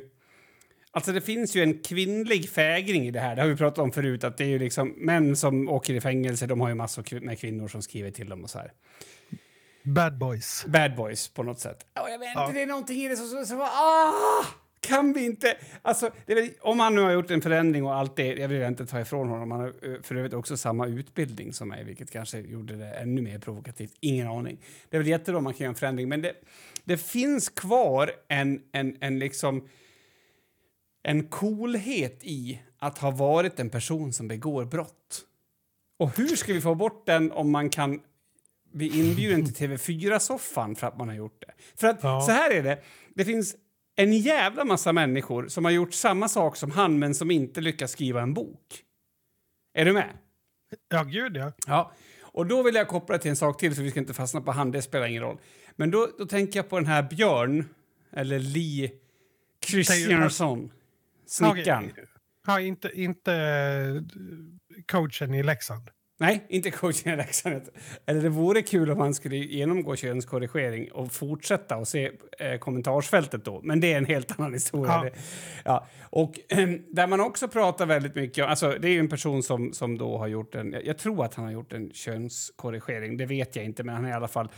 [0.92, 3.36] Alltså det finns ju en kvinnlig fägring i det här.
[3.36, 4.24] Det har vi pratat om förut.
[4.24, 6.48] Att det är ju liksom män som åker i fängelse.
[6.48, 8.72] De har ju massor med kvinnor som skriver till dem och så här.
[9.88, 10.66] Bad boys.
[10.68, 11.86] Bad boys på något sätt.
[11.94, 12.52] Ja, jag vet inte, Ja.
[12.54, 13.28] det är någonting i det som...
[13.28, 14.46] som, som ah!
[14.80, 15.58] Kan vi inte...
[15.82, 18.86] Alltså, väl, om han nu har gjort en förändring och allt det, jag vill inte
[18.86, 19.52] ta ifrån honom.
[19.52, 23.22] Han har eh, för övrigt också samma utbildning som mig, vilket kanske gjorde det ännu
[23.22, 23.94] mer provokativt.
[24.00, 24.58] Ingen aning.
[24.90, 26.34] Det är väl jättebra om man kan göra en förändring, men det,
[26.84, 29.68] det finns kvar en, en, en liksom
[31.04, 35.22] en coolhet i att ha varit en person som begår brott.
[36.00, 38.02] Och hur ska vi få bort den om man kan
[38.78, 41.54] bli inbjuden till TV4-soffan för att man har gjort det?
[41.76, 42.22] För att Ja.
[42.22, 42.84] så här är det,
[43.16, 43.56] det finns
[43.96, 47.92] en jävla massa människor som har gjort samma sak som han men som inte lyckas
[47.92, 48.84] skriva en bok.
[49.74, 50.10] Är du med?
[50.90, 51.52] Ja, gud ja.
[51.68, 51.92] Ja.
[52.22, 54.52] Och då vill jag koppla till en sak till, så vi ska inte fastna på
[54.52, 55.38] han, det spelar ingen roll.
[55.76, 57.66] Men då, då tänker jag på den här Björn,
[58.12, 58.92] eller Lee
[59.66, 60.72] Christiansson,
[61.28, 61.92] snickaren.
[62.48, 64.02] Ja, inte, inte eh,
[64.92, 65.90] coachen i Leksand.
[66.20, 67.62] Nej, inte i Leksand.
[68.06, 73.46] Eller det vore kul om han skulle genomgå könskorrigering och fortsätta och se eh, kommentarsfältet
[73.46, 73.62] då.
[73.64, 74.94] Men det är en helt annan historia.
[74.94, 75.04] Ja.
[75.04, 75.12] Det,
[75.66, 75.88] ja.
[76.02, 79.44] Och ehm, där man också pratar väldigt mycket om, alltså det är ju en person
[79.44, 83.18] som, som då har gjort en, jag, jag tror att han har gjort en könskorrigering,
[83.18, 84.50] det vet jag inte, men han har i alla fall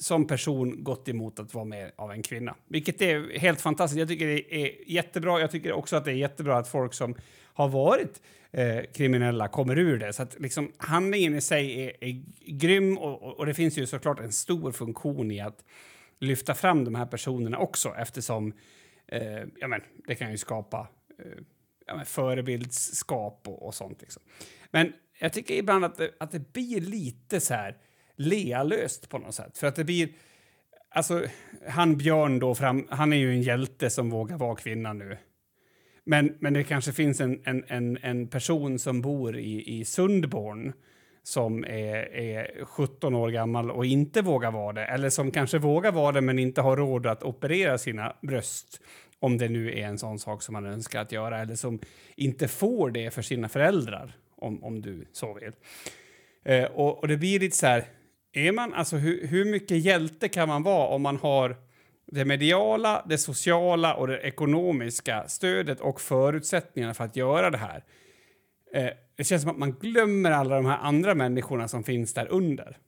[0.00, 2.54] som person gått emot att vara med av en kvinna.
[2.68, 3.98] Vilket är helt fantastiskt.
[3.98, 5.40] Jag tycker det är jättebra.
[5.40, 7.14] Jag tycker också att det är jättebra att folk som
[7.54, 10.12] har varit eh, kriminella kommer ur det.
[10.12, 13.86] Så att liksom, handlingen i sig är, är grym och, och, och det finns ju
[13.86, 15.64] såklart en stor funktion i att
[16.20, 18.52] lyfta fram de här personerna också eftersom
[19.08, 20.88] eh, ja, men, det kan ju skapa
[21.18, 21.42] eh,
[21.86, 24.00] ja, men, förebildskap och, och sånt.
[24.00, 24.22] Liksom.
[24.70, 27.76] Men jag tycker ibland att det, att det blir lite så här
[28.16, 29.58] lealöst på något sätt.
[29.58, 30.08] För att det blir...
[30.94, 31.24] Alltså,
[31.68, 35.18] han Björn då, fram, han är ju en hjälte som vågar vara kvinna nu.
[36.04, 40.72] Men, men det kanske finns en, en, en, en person som bor i, i Sundborn
[41.22, 44.84] som är, är 17 år gammal och inte vågar vara det.
[44.84, 48.80] Eller som kanske vågar vara det men inte har råd att operera sina bröst
[49.18, 51.40] om det nu är en sån sak som man önskar att göra.
[51.40, 51.78] Eller som
[52.16, 55.52] inte får det för sina föräldrar, om, om du så vill.
[56.44, 57.84] Eh, och, och det blir lite så här...
[58.34, 61.56] Är man, alltså, hur, hur mycket hjälte kan man vara om man har
[62.14, 67.84] det mediala, det sociala och det ekonomiska stödet och förutsättningarna för att göra det här?
[68.74, 72.26] Eh, det känns som att man glömmer alla de här andra människorna som finns där
[72.30, 72.78] under.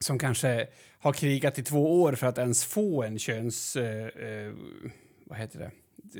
[0.00, 0.68] Som kanske
[0.98, 3.76] har krigat i två år för att ens få en köns...
[3.76, 4.52] Eh, eh,
[5.26, 5.70] vad heter det?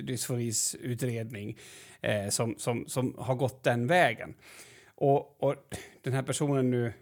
[0.02, 1.58] Dysforisutredning
[2.00, 4.34] eh, som, som, som har gått den vägen.
[4.94, 5.54] Och, och
[6.02, 6.92] den här personen nu...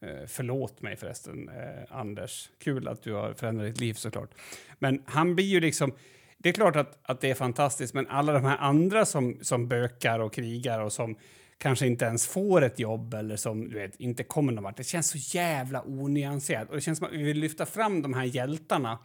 [0.00, 2.50] Eh, förlåt mig förresten, eh, Anders.
[2.58, 4.30] Kul att du har förändrat ditt liv såklart.
[4.78, 5.92] Men han blir ju liksom...
[6.40, 9.68] Det är klart att, att det är fantastiskt, men alla de här andra som, som
[9.68, 11.16] bökar och krigar och som
[11.58, 14.76] kanske inte ens får ett jobb eller som du vet, inte kommer någon vart.
[14.76, 16.68] Det känns så jävla onyanserat.
[16.68, 18.98] Och det känns som att vi vill lyfta fram de här hjältarna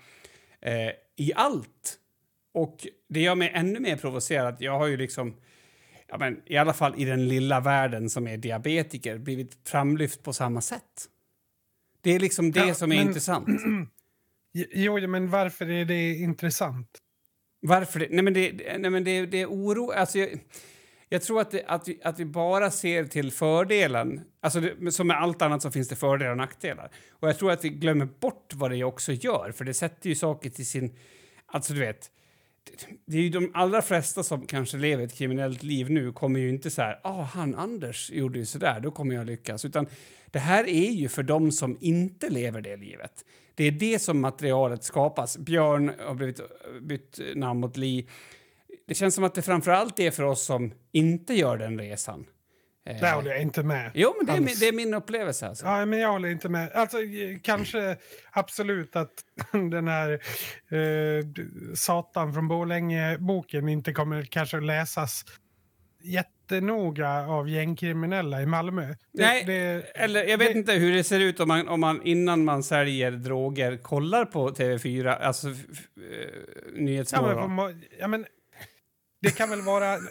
[0.61, 1.99] eh, i allt.
[2.53, 4.55] Och det gör mig ännu mer provocerad.
[4.59, 5.35] Jag har ju liksom,
[6.07, 10.33] ja men, i alla fall i den lilla världen som är diabetiker, blivit framlyft på
[10.33, 11.09] samma sätt.
[12.01, 13.47] Det är liksom det Ja, som är men- intressant.
[14.73, 16.87] Jo, men varför är det intressant?
[17.61, 18.07] Varför det?
[18.11, 19.91] Nej, men det, nej, men det, det är oro...
[19.91, 20.29] Alltså, jag,
[21.09, 24.21] jag tror att, det, att, vi, att vi bara ser till fördelen.
[24.41, 26.91] Alltså det, som med allt annat så finns det fördelar och nackdelar.
[27.09, 30.15] Och jag tror att vi glömmer bort vad det också gör, för det sätter ju
[30.15, 30.97] saker till sin...
[31.45, 32.11] Alltså, du vet...
[33.05, 36.49] Det är ju de allra flesta som kanske lever ett kriminellt liv nu kommer ju
[36.49, 39.65] inte så här, ah, han Anders gjorde ju så där, då kommer jag lyckas.
[39.65, 39.87] Utan
[40.31, 43.25] det här är ju för dem som inte lever det livet.
[43.55, 45.37] Det är det som materialet skapas.
[45.37, 46.39] Björn har blivit
[46.81, 48.07] bytt namn mot Li.
[48.87, 52.25] Det känns som att det framför allt är för oss som inte gör den resan.
[52.85, 53.91] Det håller jag inte med.
[53.93, 55.47] Jo, men det är, min, det är min upplevelse.
[55.47, 55.65] Alltså.
[55.65, 56.71] Ja, men jag håller inte med.
[56.71, 56.97] Alltså,
[57.43, 57.97] kanske
[58.31, 59.11] absolut att
[59.71, 60.11] den här
[60.71, 61.25] eh,
[61.75, 65.25] Satan från Borlänge-boken inte kommer kanske läsas
[66.03, 68.95] jättenoga av gängkriminella i Malmö.
[69.13, 72.01] Nej, det, eller jag vet det- inte hur det ser ut om man, om man
[72.03, 75.57] innan man säljer droger kollar på TV4, alltså f-
[75.97, 77.81] eh, Ja, men, Nyhetsmorgon.
[77.99, 78.25] ja, men
[79.21, 79.97] det kan väl vara...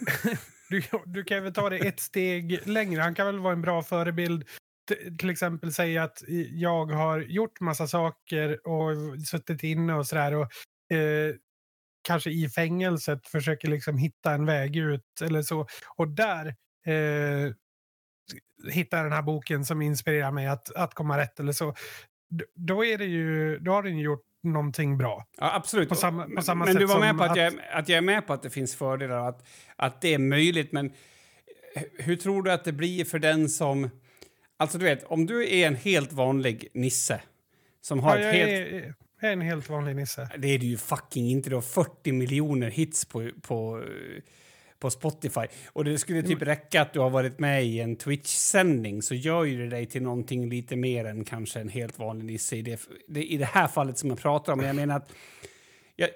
[0.73, 3.01] du, du kan väl ta det ett steg längre.
[3.01, 4.47] Han kan väl vara en bra förebild.
[4.89, 10.33] T- till exempel säga att jag har gjort massa saker och suttit inne och sådär.
[10.33, 10.51] Och,
[10.97, 11.35] eh,
[12.07, 15.67] kanske i fängelset försöker liksom hitta en väg ut eller så.
[15.97, 16.47] Och där
[16.85, 17.53] eh,
[18.71, 21.71] hittar jag den här boken som inspirerar mig att, att komma rätt eller så.
[22.29, 25.25] D- Då, är det ju, då har den ju gjort någonting bra.
[25.37, 25.89] Ja, absolut.
[25.89, 27.89] På samma- på Men- samma men sätt du var med på att, att- jag, att
[27.89, 30.71] jag är med på att det finns fördelar, att, att det är möjligt.
[30.71, 30.91] Men
[31.99, 33.89] hur tror du att det blir för den som...
[34.57, 37.21] Alltså, du vet, om du är en helt vanlig nisse
[37.81, 38.49] som har Ja, ett helt...
[38.49, 40.29] är, jag är en helt vanlig nisse.
[40.37, 41.49] Det är du ju fucking inte.
[41.49, 43.83] Du har 40 miljoner hits på, på,
[44.83, 45.41] på Spotify.
[45.73, 49.43] Och det skulle typ räcka att du har varit med i en Twitch-sändning så gör
[49.43, 52.79] ju det dig till någonting lite mer än kanske en helt vanlig nisse i det,
[53.07, 54.59] det, i det här fallet som jag pratar om.
[54.59, 55.11] Men jag menar att
[55.95, 56.09] jag,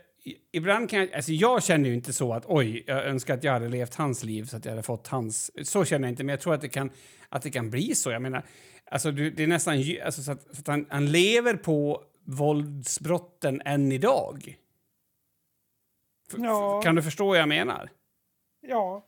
[0.52, 3.52] ibland kan jag, alltså jag känner ju inte så att oj, jag önskar att jag
[3.54, 5.52] hade levt hans liv så att jag hade fått hans.
[5.70, 6.90] Så känner jag inte, men jag tror att det kan,
[7.30, 8.12] att det kan bli så.
[8.12, 8.46] Jag menar,
[8.92, 13.62] alltså du, det är nästan alltså, så att, så att han, han lever på våldsbrotten
[13.66, 14.58] än idag.
[16.34, 16.82] F- Ja.
[16.84, 17.90] Kan du förstå vad jag menar?
[18.62, 19.06] Ja,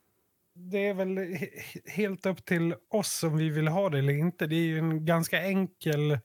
[0.53, 1.49] det är väl he-
[1.89, 4.47] helt upp till oss om vi vill ha det eller inte.
[4.47, 6.19] Det är ju en ganska enkel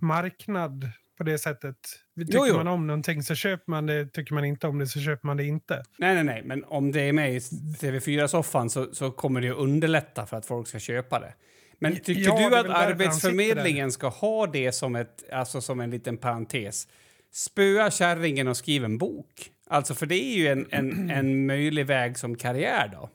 [0.00, 1.76] marknad på det sättet.
[2.18, 2.54] Tycker Jo, jo.
[2.56, 5.36] man om någonting så köper man det, tycker man inte om det så köper man
[5.36, 5.82] det inte.
[5.98, 9.56] Nej, nej, nej, men om det är med i TV4-soffan så, så kommer det att
[9.56, 11.34] underlätta för att folk ska köpa det.
[11.78, 15.90] Men Ja, tycker är du att Arbetsförmedlingen ska ha det som, ett, alltså som en
[15.90, 16.88] liten parentes?
[17.32, 19.50] Spöa kärringen och skriv en bok.
[19.68, 23.10] Alltså, för det är ju en, en, en möjlig väg som karriär då.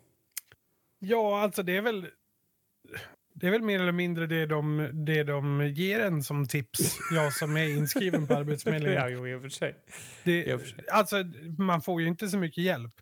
[0.99, 2.07] Ja, alltså det är väl...
[3.35, 7.33] Det är väl mer eller mindre det de, det de ger en som tips, jag
[7.33, 8.97] som är inskriven på Arbetsförmedlingen.
[8.97, 9.75] ja, jo, i och för sig.
[10.23, 10.85] Det, för sig.
[10.91, 11.23] alltså,
[11.57, 12.93] man får ju inte så mycket hjälp.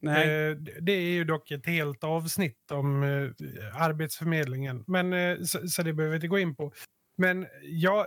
[0.00, 0.50] Nej.
[0.50, 4.84] Eh, det är ju dock ett helt avsnitt om eh, Arbetsförmedlingen.
[4.86, 6.72] Men, eh, så, så det behöver vi inte gå in på.
[7.16, 8.06] Men jag,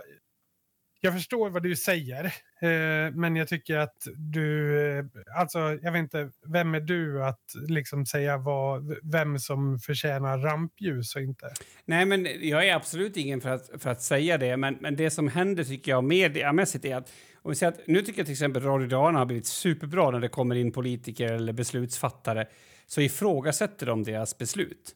[1.04, 2.24] jag förstår vad du säger.
[2.24, 4.78] Eh, men jag tycker att du...
[4.98, 5.04] Eh,
[5.38, 11.14] alltså, jag vet inte, vem är du att liksom säga vad, vem som förtjänar rampljus
[11.16, 11.52] och inte?
[11.84, 14.56] Nej, men jag är absolut ingen för att, för att säga det.
[14.56, 17.12] Men, men det som händer tycker jag mediamässigt är att,
[17.42, 20.20] om vi säger att nu tycker jag till exempel Radio Dalarna har blivit superbra när
[20.20, 22.46] det kommer in politiker eller beslutsfattare
[22.86, 24.92] så ifrågasätter de deras beslut.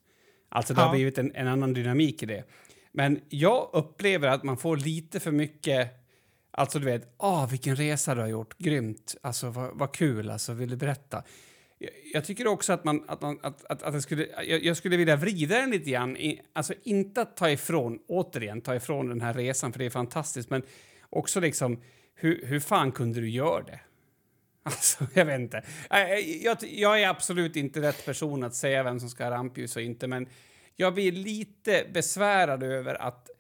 [0.49, 0.87] Alltså det Ja.
[0.87, 2.45] har blivit en, en annan dynamik i det.
[2.97, 6.03] Men jag upplever att man får lite för mycket
[6.59, 10.53] Alltså du vet, ah vilken resa du har gjort, grymt, alltså vad, vad kul, alltså
[10.53, 11.23] vill du berätta?
[11.79, 14.77] Jag, jag tycker också att man, att man att, att, att jag, skulle, jag, jag
[14.77, 19.09] skulle vilja vrida den lite grann, i, alltså inte att ta ifrån, återigen, ta ifrån
[19.09, 20.63] den här resan för det är fantastiskt, men
[21.11, 21.83] också liksom
[22.15, 23.81] hur, hur fan kunde du göra det?
[24.63, 25.63] Alltså, jag vet inte.
[25.91, 25.99] Äh,
[26.45, 29.83] jag, jag är absolut inte rätt person att säga vem som ska ha rampljus och
[29.83, 30.29] inte, men
[30.77, 33.31] jag blir lite besvärad över att,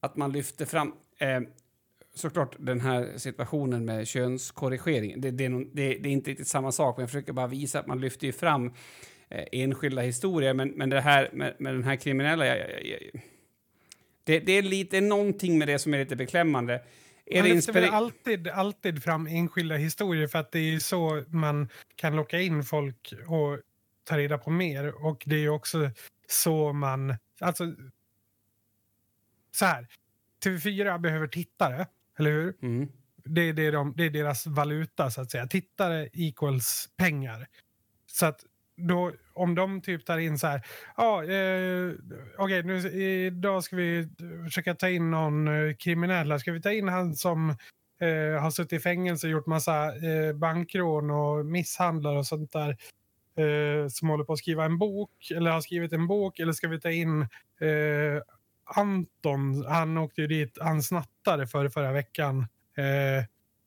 [0.00, 1.40] att man lyfter fram eh,
[2.14, 5.20] såklart den här situationen med könskorrigering.
[5.20, 7.86] Det, det, det, det är inte riktigt samma sak, men jag försöker bara visa att
[7.86, 8.72] man lyfter ju fram
[9.28, 10.54] eh, enskilda historier.
[10.54, 12.46] Men, men det här med, med den här kriminella...
[12.46, 13.22] Jag, jag, jag,
[14.24, 16.82] det, det är lite någonting med det som är lite beklämmande.
[17.26, 21.68] Är Man lyfter väl alltid, alltid fram enskilda historier för att det är så man
[21.96, 23.58] kan locka in folk och
[24.04, 25.04] ta reda på mer.
[25.06, 25.90] Och det är ju också
[26.30, 27.16] så man...
[27.40, 27.64] Alltså,
[29.50, 29.86] så här.
[30.44, 31.86] TV4 behöver tittare,
[32.18, 32.54] eller hur?
[32.62, 32.88] Mm.
[33.24, 35.46] Det är, det, de, det är deras valuta, så att säga.
[35.46, 37.46] Tittare equals pengar.
[38.06, 38.44] Så att
[38.76, 40.66] då, om de typ tar in så här...
[40.96, 41.92] Ja, eh,
[42.38, 44.08] okej, nu idag ska vi
[44.44, 46.30] försöka ta in någon eh, kriminell.
[46.30, 46.38] här.
[46.38, 47.50] Ska vi ta in han som
[48.00, 52.76] eh, har suttit i fängelse och gjort massa eh, bankrån och misshandlar och sånt där.
[53.36, 56.68] Eh, som håller på att skriva en bok eller har skrivit en bok eller ska
[56.68, 57.20] vi ta in
[57.60, 58.22] eh,
[58.64, 59.64] Anton?
[59.68, 62.38] Han åkte ju dit, han snattade för förra veckan.
[62.76, 63.24] Eh,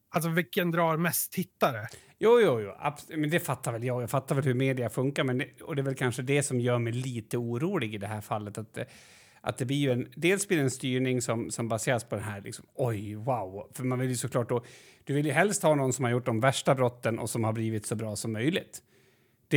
[0.09, 1.87] alltså vilken drar mest tittare?
[2.19, 2.71] Jo, jo, jo.
[3.17, 4.01] Men det fattar väl jag.
[4.01, 5.23] Jag fattar väl hur media funkar.
[5.23, 8.07] Men det, och det är väl kanske det som gör mig lite orolig i det
[8.07, 8.57] här fallet.
[8.57, 8.77] Att,
[9.41, 12.23] att det blir ju en, dels blir det en styrning som, som baseras på den
[12.23, 13.71] här liksom, oj, wow.
[13.73, 14.63] För man vill ju såklart då,
[15.03, 17.53] du vill ju helst ha någon som har gjort de värsta brotten och som har
[17.53, 18.81] blivit så bra som möjligt.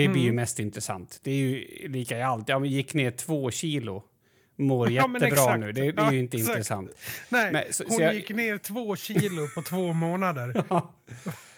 [0.01, 1.21] Det blir ju mest intressant.
[1.23, 2.49] Det är ju lika i allt.
[2.49, 4.03] Ja, men gick ner två kilo,
[4.57, 5.73] mår Ja, jättebra nu.
[5.73, 6.51] Det, det är Ja, ju inte exakt.
[6.57, 6.91] intressant.
[7.29, 10.63] Nej, Men, så- hon så jag- gick ner två kilo på två månader.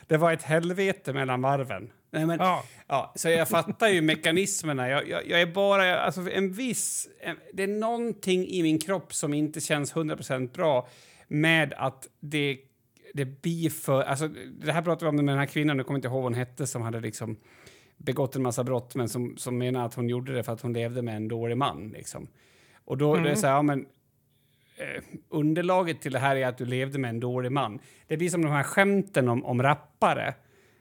[0.07, 1.90] Det var ett helvete mellan varven.
[2.11, 2.64] Nej, men, Ja.
[2.87, 4.88] Ja, så jag fattar ju mekanismerna.
[4.88, 6.01] Jag, jag, jag är bara...
[6.01, 7.09] Alltså en viss...
[7.20, 10.88] En, det är någonting i min kropp som inte känns 100% bra
[11.29, 12.59] med att det,
[13.14, 14.03] det blir för...
[14.03, 14.29] Alltså,
[14.61, 16.35] det här pratade vi om med den här kvinnan, nu kommer inte ihåg vad hon
[16.35, 17.37] hette, som hade liksom
[17.99, 20.73] begått en massa brott men som, som menar att hon gjorde det för att hon
[20.73, 21.89] levde med en dålig man.
[21.89, 22.29] Liksom.
[22.85, 23.87] Och då det är så här, ja, men,
[24.77, 27.79] eh, underlaget till det här är att du levde med en dålig man.
[28.07, 30.35] Det blir som de här skämten om, om rappare.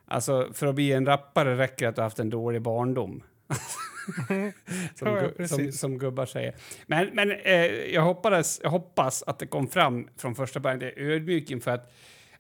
[0.06, 3.24] Alltså, för att bli en rappare räcker det att du haft en dålig barndom.
[4.96, 6.56] som, Ja, som, som gubbar säger.
[6.86, 10.80] Men, men eh, jag, hoppades, jag hoppas att det kom fram från första början.
[10.80, 11.94] Det är ödmjuk inför att,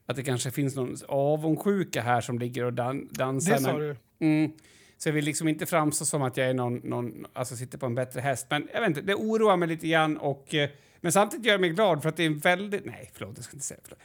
[0.06, 3.54] att det kanske finns någon avundsjuka här som ligger och dan, dansar.
[3.54, 3.96] Det sa du.
[4.19, 4.51] Mm.
[4.97, 7.86] Så jag vill liksom inte framstå som att jag är någon, någon, alltså sitter på
[7.86, 8.47] en bättre häst.
[8.49, 10.17] Men jag vet inte, det oroar mig lite grann.
[10.17, 10.69] Och, eh,
[11.01, 12.86] men samtidigt gör det mig glad för att det är en väldigt...
[12.86, 13.99] Nej, förlåt, jag ska inte säga förlåt.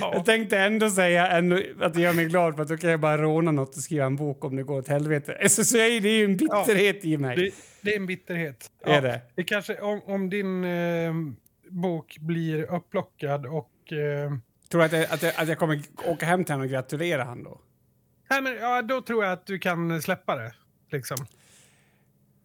[0.00, 0.10] Ja.
[0.14, 3.00] Jag tänkte ändå säga ändå att det gör mig glad för att då kan jag
[3.00, 5.38] bara råna något och skriva en bok om det går åt helvete.
[5.48, 7.36] Så, så är det är ju en bitterhet i mig.
[7.36, 8.70] Det, det är en bitterhet.
[8.80, 9.20] Är det?
[9.34, 11.14] det kanske, om, om din eh,
[11.68, 13.92] bok blir upplockad och...
[13.92, 14.32] Eh,
[14.72, 17.24] Tror du att jag, att, jag, att jag kommer åka hem till honom och gratulera
[17.24, 17.60] honom då?
[18.30, 20.54] nej, men, ja, då tror jag att du kan släppa det.
[20.90, 21.16] Liksom.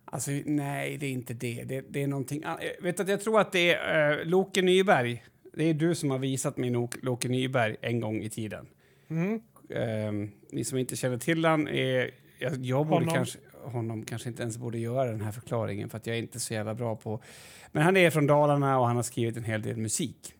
[0.06, 1.64] Alltså, nej, det är inte det.
[1.64, 2.64] Det, det är någonting annat.
[2.82, 5.24] Vet att jag tror att det är uh, Loke Nyberg.
[5.54, 8.68] Det är du som har visat mig Loke, Loke Nyberg en gång i tiden.
[9.10, 9.42] Mm.
[9.70, 12.12] Ehm, ni som inte känner till han är...
[12.40, 13.16] Jag, jag borde Honom.
[13.16, 13.40] kanske...
[13.64, 16.54] Honom kanske inte ens borde göra den här förklaringen för att jag är inte så
[16.54, 17.24] jävla bra på...
[17.72, 20.34] Men han är från Dalarna och han har skrivit en hel del musik.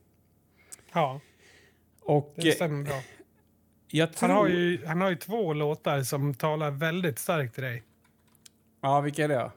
[0.94, 1.20] Ja,
[2.08, 3.02] Och det eh, stämmer bra.
[4.08, 4.28] tror...
[4.28, 7.84] Han har, ju, han har ju två låtar som talar väldigt starkt till dig.
[8.82, 9.52] Ja, vilka är det?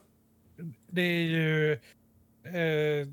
[0.91, 1.73] Det är ju...
[2.45, 3.09] Eh,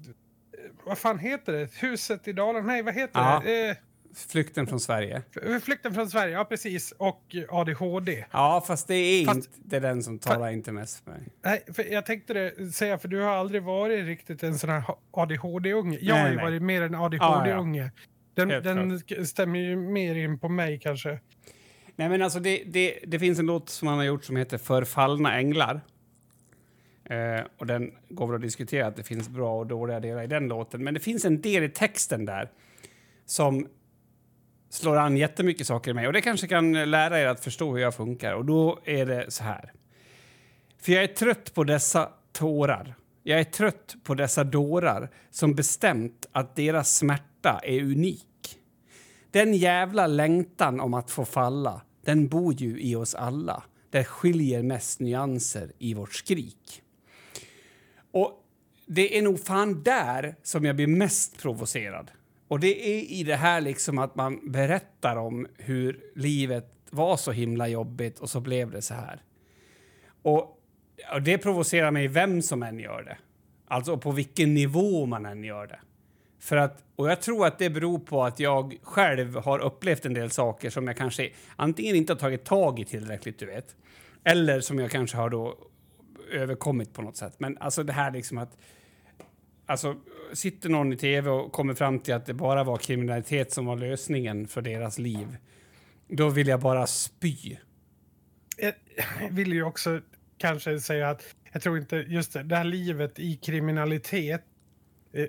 [0.86, 1.69] vad fan heter det?
[1.82, 2.67] Huset i Dalarna?
[2.67, 3.41] Nej, vad heter Ja.
[3.45, 3.69] det?
[3.69, 3.76] Eh,
[4.15, 5.21] Flykten från Sverige.
[5.63, 6.91] Flykten från Sverige, ja precis.
[6.91, 8.26] Och ADHD.
[8.32, 11.21] Ja, fast det är Fast- inte det är den som talar inte mest för mig.
[11.41, 14.84] Nej, för jag tänkte det, säga, för du har aldrig varit riktigt en sån här
[15.12, 15.97] ADHD-unge.
[16.02, 16.45] Jag har Nej, ju nej.
[16.45, 17.91] varit mer en Ja, ADHD-unge.
[18.45, 21.19] Den, den stämmer ju mer in på mig kanske.
[21.95, 24.58] Nej, men alltså det, det, det finns en låt som han har gjort som heter
[24.58, 25.82] Förfallna änglar.
[27.10, 30.28] Eh, och den går väl att diskutera att det finns bra och dåliga delar i
[30.28, 30.84] den låten.
[30.84, 32.52] Men det finns en del i texten där
[33.26, 33.67] som
[34.69, 36.08] slår an jättemycket saker i mig.
[36.08, 38.34] Och det kanske kan lära er att förstå hur jag funkar.
[38.34, 39.71] Och då är det så här.
[40.82, 42.95] För jag är trött på dessa tårar.
[43.23, 48.27] Jag är trött på dessa dårar som bestämt att deras smärta är unik.
[49.32, 53.63] Den jävla längtan om att få falla, den bor ju i oss alla.
[53.90, 56.82] Det skiljer mest nyanser i vårt skrik.
[58.12, 58.44] Och
[58.86, 62.12] det är nog fan där som jag blir mest provocerad.
[62.48, 67.32] Och det är i det här liksom att man berättar om hur livet var så
[67.32, 69.22] himla jobbigt och så blev det så här.
[70.22, 70.42] Och,
[71.13, 73.18] och det provocerar mig vem som än gör det.
[73.68, 75.80] Alltså på vilken nivå man än gör det.
[76.39, 80.13] För att, och jag tror att det beror på att jag själv har upplevt en
[80.13, 83.76] del saker som jag kanske antingen inte har tagit tag i tillräckligt, du vet.
[84.23, 85.58] Eller som jag kanske har då
[86.32, 87.34] överkommit på något sätt.
[87.38, 88.58] Men alltså det här liksom att...
[89.69, 89.95] Alltså,
[90.34, 93.76] sitter någon i tv och kommer fram till att det bara var kriminalitet som var
[93.76, 95.38] lösningen för deras liv.
[96.08, 97.58] Då vill jag bara spy.
[98.58, 98.73] Jag
[99.32, 100.02] vill ju också
[100.38, 104.44] kanske säga att jag tror inte just det, det här livet i kriminalitet
[105.13, 105.25] eh,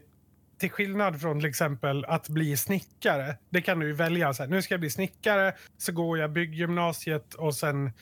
[0.59, 3.37] till skillnad från till exempel att bli snickare.
[3.51, 4.35] Det kan du ju välja.
[4.35, 7.93] Så här, nu ska jag bli snickare, så går jag bygggymnasiet och sen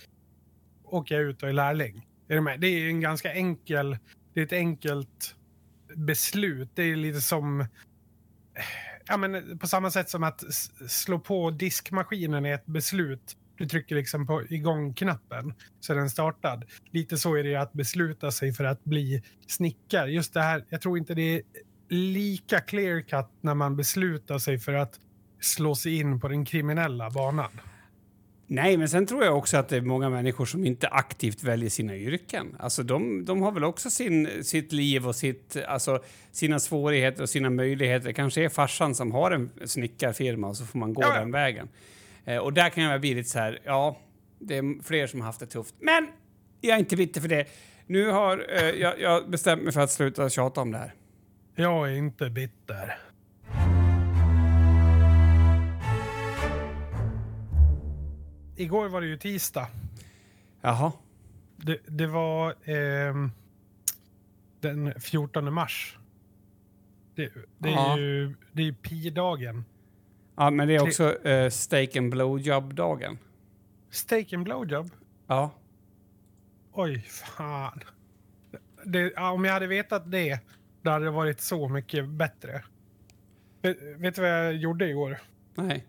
[0.84, 2.08] åker jag ut och är lärling.
[2.28, 2.60] Är du med?
[2.60, 3.98] Det är en ganska enkel,
[4.34, 5.34] det är ett enkelt
[5.94, 6.70] beslut.
[6.74, 7.66] Det är lite som
[9.06, 10.44] ja, men på samma sätt som att
[10.88, 13.36] slå på diskmaskinen är ett beslut.
[13.58, 16.64] Du trycker liksom på igång-knappen så är den startad.
[16.90, 20.10] Lite så är det ju att besluta sig för att bli snickare.
[20.10, 21.42] Just det här, jag tror inte det är
[21.88, 25.00] lika clear cut när man beslutar sig för att
[25.40, 27.50] slå sig in på den kriminella banan.
[28.48, 31.70] Nej, men sen tror jag också att det är många människor som inte aktivt väljer
[31.70, 32.56] sina yrken.
[32.58, 37.28] Alltså de, de har väl också sin, sitt liv och sitt, alltså, sina svårigheter och
[37.28, 38.06] sina möjligheter.
[38.06, 41.32] Det kanske är farsan som har en snickarfirma och så får man gå Ja, den
[41.32, 41.68] vägen.
[42.24, 43.98] Eh, och där kan jag bli lite så här, ja,
[44.38, 45.74] det är fler som har haft det tufft.
[45.80, 46.06] Men
[46.60, 47.46] jag är inte bitter för det.
[47.86, 50.94] Nu har eh, jag, jag bestämt mig för att sluta tjata om det här.
[51.58, 52.98] Jag är inte bitter.
[58.56, 59.68] Igår var det ju tisdag.
[60.60, 60.92] Jaha.
[61.56, 63.30] Det, det var ehm,
[64.60, 65.98] den 14 mars.
[67.14, 69.64] Det, det är ju det är pi-dagen.
[70.36, 73.18] Ja, men det är också eh, steak and blowjob-dagen.
[73.90, 74.90] Steak and blowjob?
[75.26, 75.50] Ja.
[76.72, 77.80] Oj, fan.
[78.84, 80.40] Det, ja, om jag hade vetat det,
[80.86, 82.64] då hade det varit så mycket bättre.
[83.62, 85.18] Vet, vet du vad jag gjorde igår?
[85.54, 85.86] Nej.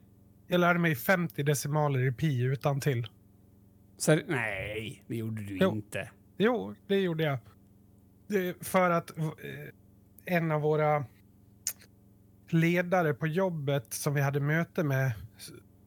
[0.48, 3.08] Jag lärde mig 50 decimaler i pi utan till.
[3.98, 5.72] Så, nej, det gjorde du Jo.
[5.72, 6.10] inte.
[6.38, 7.40] Jo, det gjorde jag.
[8.28, 9.26] Det, för att eh,
[10.26, 11.06] en av våra
[12.50, 15.12] ledare på jobbet som vi hade möte med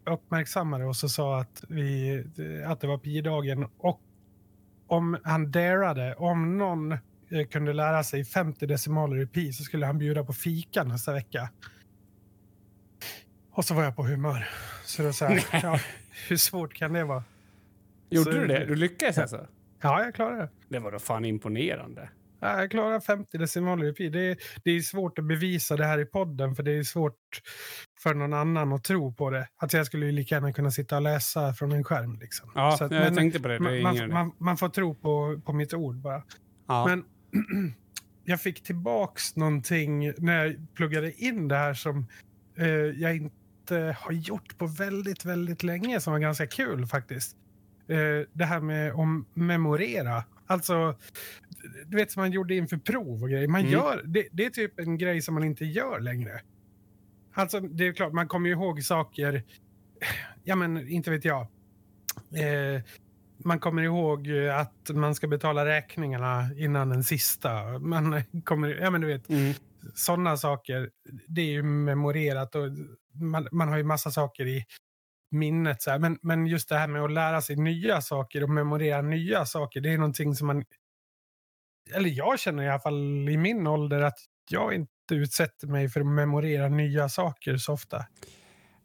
[0.05, 2.25] uppmärksammade oss och sa att, vi,
[2.67, 3.69] att det var pi-dagen.
[3.79, 4.01] Och
[4.87, 6.99] om han darade, om någon eh,
[7.51, 11.51] kunde lära sig 50 decimaler i pi så skulle han bjuda på fika nästa vecka.
[13.53, 14.49] Och så var jag på humör.
[14.85, 15.79] Så då sa jag, ja,
[16.29, 17.25] hur svårt kan det vara?
[18.11, 18.65] Gjorde Så- du det?
[18.67, 19.47] Du lyckades alltså?
[19.83, 20.49] Ja, jag klarade det.
[20.69, 22.09] Det var då fan imponerande.
[22.41, 24.09] Ja, Jag klarar 50 decimaler i pi.
[24.09, 27.15] Det är, det är svårt att bevisa det här i podden för det är svårt
[28.03, 29.49] för någon annan att tro på det.
[29.57, 32.19] Att jag skulle lika gärna kunna sitta och läsa från en skärm.
[32.21, 32.53] Liksom.
[32.55, 33.55] Ja, Så att- jag men tänkte på det.
[33.55, 36.23] det man, man, man, man får tro på, på mitt ord bara.
[36.69, 36.87] ja.
[36.87, 37.05] Men
[38.25, 42.07] jag fick tillbaks någonting när jag pluggade in det här som
[42.57, 47.37] eh, jag inte har gjort på väldigt, väldigt länge som var ganska kul faktiskt.
[47.89, 50.25] Eh, det här med att memorera.
[50.47, 50.99] Alltså,
[51.87, 53.49] du vet som man gjorde inför prov och grejer.
[53.49, 53.73] Man Mm.
[53.73, 56.41] gör, det, det är typ en grej som man inte gör längre.
[57.33, 59.43] Alltså, det är klart, man kommer ju ihåg saker.
[60.45, 61.41] Ja, men inte vet jag.
[62.35, 62.83] Eh,
[63.45, 67.79] man kommer ihåg eh, att man ska betala räkningarna innan den sista.
[67.79, 69.55] Man kommer, ja men du vet, Mm.
[69.95, 70.91] sådana saker.
[71.29, 72.63] Det är ju memorerat och
[73.15, 74.65] man, man har ju massa saker i
[75.31, 75.83] minnet.
[75.83, 75.99] Så här.
[75.99, 79.81] Men, men just det här med att lära sig nya saker och memorera nya saker.
[79.81, 80.65] Det är någonting som man,
[81.95, 84.19] eller jag känner i alla fall i min ålder att
[84.51, 88.05] jag inte utsätter mig för att memorera nya saker så ofta.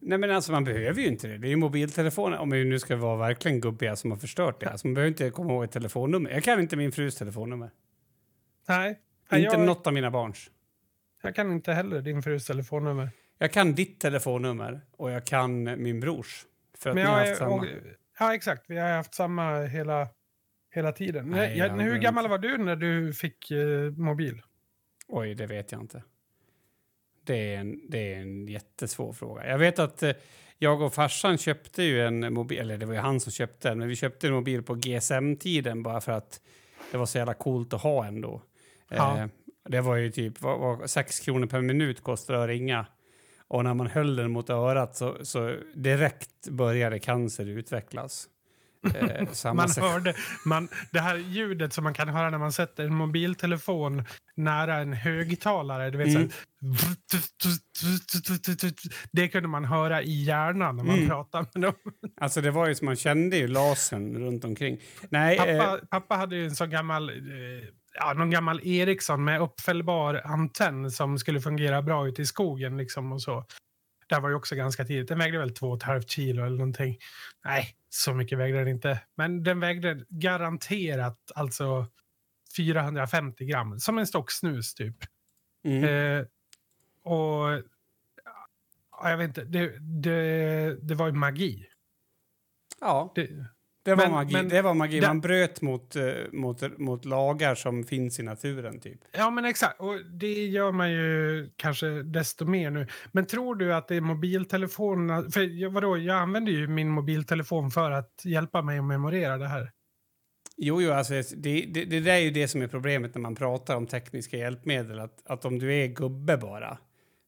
[0.08, 1.38] Nej, men alltså man behöver ju inte det.
[1.38, 4.70] Det är ju mobiltelefoner, om vi nu ska vara verkligen gubbiga som har förstört det.
[4.70, 6.32] Alltså, man behöver inte komma ihåg ett telefonnummer.
[6.32, 7.72] Jag kan inte min frus telefonnummer.
[8.68, 9.00] Nej,
[9.32, 10.52] inte jag, något av mina barns.
[11.22, 13.10] jag kan inte heller din frus telefonnummer.
[13.38, 16.46] Jag kan ditt telefonnummer och jag kan min brors.
[16.78, 17.56] För att Men ni har haft samma.
[17.56, 17.66] och,
[18.20, 18.64] ja, exakt.
[18.68, 20.08] Vi har haft samma hela,
[20.74, 21.30] hela tiden.
[21.30, 24.42] Nej, jag, jag hur gammal var du när du fick eh, mobil?
[25.08, 26.04] Oj, det vet jag inte.
[27.26, 29.48] Det är en, det är en jättesvår fråga.
[29.48, 30.12] Jag vet att eh,
[30.58, 33.80] jag och farsan köpte ju en mobil, eller det var ju han som köpte den,
[33.80, 36.42] men vi köpte en mobil på GSM-tiden bara för att
[36.92, 38.42] det var så jävla coolt att ha ändå.
[38.90, 39.20] Ja.
[39.20, 39.28] Eh,
[39.70, 42.86] det var ju typ vad, vad, 6 kronor per minut kostade att ringa.
[43.48, 48.30] Och när man höll den mot örat så, så direkt började cancer utvecklas.
[48.96, 50.14] Eh, samma Man hörde
[50.46, 54.04] man, det här ljudet som man kan höra när man sätter en mobiltelefon
[54.36, 55.90] nära en högtalare.
[55.90, 56.22] Du vet, Mm.
[56.22, 56.30] här,
[59.12, 61.10] det kunde man höra i hjärnan när man Mm.
[61.10, 61.74] pratade med dem.
[62.22, 64.80] Alltså det var ju som man kände ju lasern runt omkring.
[65.10, 67.16] Nej, eh, Pappa, pappa hade ju en sån gammal, eh,
[68.00, 72.78] ja, någon gammal Ericsson med uppfällbar antenn som skulle fungera bra ute i skogen.
[72.78, 73.46] Liksom, och så.
[74.08, 75.08] Det här var ju också ganska tidigt.
[75.08, 76.98] Den vägde väl två och ett halvt kilo eller någonting.
[77.46, 79.02] Nej, så mycket vägde den inte.
[79.16, 81.88] Men den vägde garanterat alltså
[82.58, 83.80] 450 gram.
[83.80, 84.98] Som en stock snus typ.
[85.64, 85.84] mm.
[85.84, 86.26] Eh,
[87.04, 87.64] och
[88.92, 91.68] ja, jag vet inte, det, det, det var ju magi.
[92.82, 93.12] ja.
[93.16, 93.30] Det,
[93.86, 94.34] Det var Men- magi.
[94.34, 95.00] men- det var magi.
[95.00, 99.00] det- Man bröt mot, eh, mot, mot lagar som finns i naturen, typ.
[99.12, 99.80] Ja, men exakt.
[99.80, 102.88] Och det gör man ju kanske desto mer nu.
[103.12, 105.30] Men tror du att det är mobiltelefonerna...
[105.32, 109.48] För jag, vadå, jag använder ju min mobiltelefon för att hjälpa mig att memorera det
[109.48, 109.72] här.
[110.58, 113.36] Jo, jo, alltså, det, det, det där är ju det som är problemet när man
[113.36, 115.00] pratar om tekniska hjälpmedel.
[115.00, 116.78] Att, att om du är gubbe bara,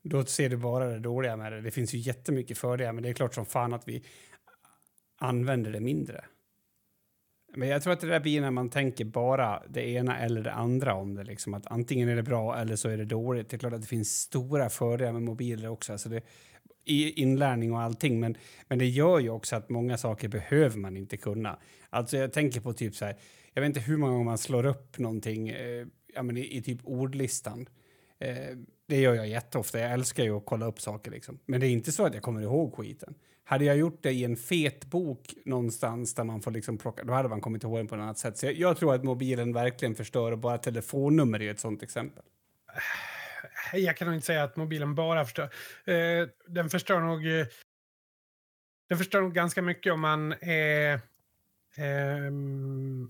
[0.03, 1.61] då ser du bara det dåliga med det.
[1.61, 4.03] Det finns ju jättemycket fördelar, men det är klart som fan att vi
[5.19, 6.25] använder det mindre.
[7.55, 10.51] Men jag tror att det där blir när man tänker bara det ena eller det
[10.51, 11.23] andra om det.
[11.23, 11.53] Liksom.
[11.53, 13.49] Att antingen är det bra eller så är det dåligt.
[13.49, 15.91] Det är klart att det finns stora fördelar med mobiler också.
[15.91, 16.21] Alltså det,
[16.85, 18.19] i inlärning och allting.
[18.19, 18.37] Men,
[18.67, 21.59] men det gör ju också att många saker behöver man inte kunna.
[21.89, 23.15] Alltså jag tänker på typ så här,
[23.53, 26.61] jag vet inte hur många gånger man slår upp någonting eh, ja, men i, i
[26.61, 27.69] typ ordlistan.
[28.19, 29.79] Eh, det gör jag jätteofta.
[29.79, 31.11] Jag älskar ju att kolla upp saker.
[31.11, 31.39] Liksom.
[31.45, 33.15] Men det är inte så att jag kommer ihåg skiten.
[33.49, 37.13] Hade jag gjort det i en fet bok någonstans där man får liksom plocka, då
[37.13, 38.37] hade man kommit ihåg den på ett annat sätt.
[38.37, 42.23] Så jag, jag tror att mobilen verkligen förstör och bara telefonnummer är ett sånt exempel.
[43.73, 45.49] Eh, jag kan nog inte säga att mobilen bara förstör.
[45.85, 47.27] Eh, den förstör nog...
[47.27, 47.45] Eh,
[48.89, 50.93] den förstör nog ganska mycket om man är...
[51.77, 52.31] Eh,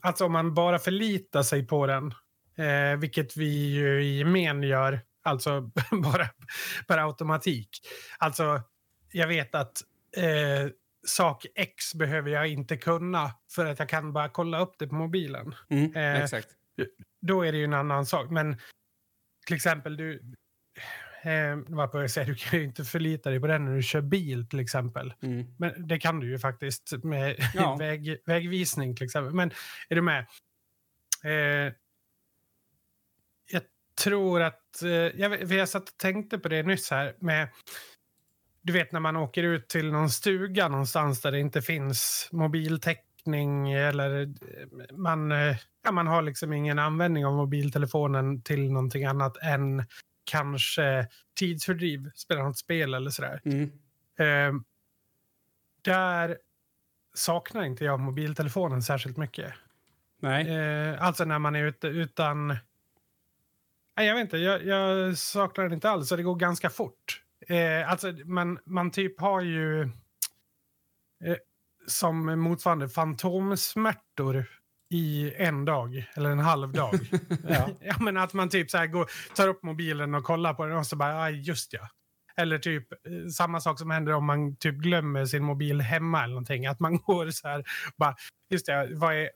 [0.02, 2.14] alltså om man bara förlitar sig på den.
[2.58, 5.00] Eh, vilket vi ju i gemen gör.
[5.24, 5.62] Alltså
[5.92, 6.30] bara
[6.88, 7.70] per automatik.
[8.18, 8.62] Alltså,
[9.12, 9.84] jag vet att
[10.18, 10.72] eh,
[11.08, 14.96] sak X behöver jag inte kunna för att jag kan bara kolla upp det på
[14.96, 15.56] mobilen.
[15.70, 16.48] Mm, eh, exakt.
[17.22, 18.30] Då är det ju en annan sak.
[18.30, 18.58] Men
[19.46, 20.22] till exempel, du,
[21.24, 21.58] eh,
[21.94, 24.60] jag säga, du kan ju inte förlita dig på den när du kör bil till
[24.60, 25.14] exempel.
[25.22, 25.48] Mm.
[25.58, 27.76] Men det kan du ju faktiskt med ja.
[27.80, 29.34] väg, vägvisning till exempel.
[29.34, 29.52] Men
[29.90, 30.26] är du med?
[31.24, 31.74] Eh,
[33.52, 33.62] jag
[34.04, 37.50] tror att, eh, jag, jag satt och tänkte på det nyss här med
[38.68, 43.72] du vet när man åker ut till någon stuga någonstans där det inte finns mobiltäckning
[43.72, 44.28] eller eh,
[44.98, 49.86] man, eh, ja, man har liksom ingen användning av mobiltelefonen till någonting annat än
[50.24, 51.08] kanske
[51.40, 53.42] tidsfördriv, spela något spel eller sådär.
[53.46, 53.72] Mm.
[54.20, 54.62] Eh,
[55.82, 56.38] där
[57.14, 59.54] saknar inte jag mobiltelefonen särskilt mycket.
[60.22, 60.50] Nej.
[60.50, 62.48] Eh, alltså när man är ute utan...
[63.98, 66.10] Nej, jag vet inte, jag, jag saknar den inte alls.
[66.10, 67.24] Så det går ganska fort.
[67.48, 71.36] Eh, alltså man, man typ har ju eh,
[71.88, 74.46] som motsvarande fantomsmärtor
[74.90, 76.94] i en dag eller en halv dag.
[77.50, 77.70] ja.
[77.82, 77.96] ja.
[78.00, 80.88] men att man typ så här går, tar upp mobilen och kollar på den och
[80.88, 81.90] så bara, ah, just ja.
[82.36, 86.34] Eller typ eh, samma sak som händer om man typ glömmer sin mobil hemma eller
[86.34, 86.68] någonting.
[86.68, 87.64] Att man går så här,
[87.98, 88.16] bara,
[88.50, 89.30] just det, vad är,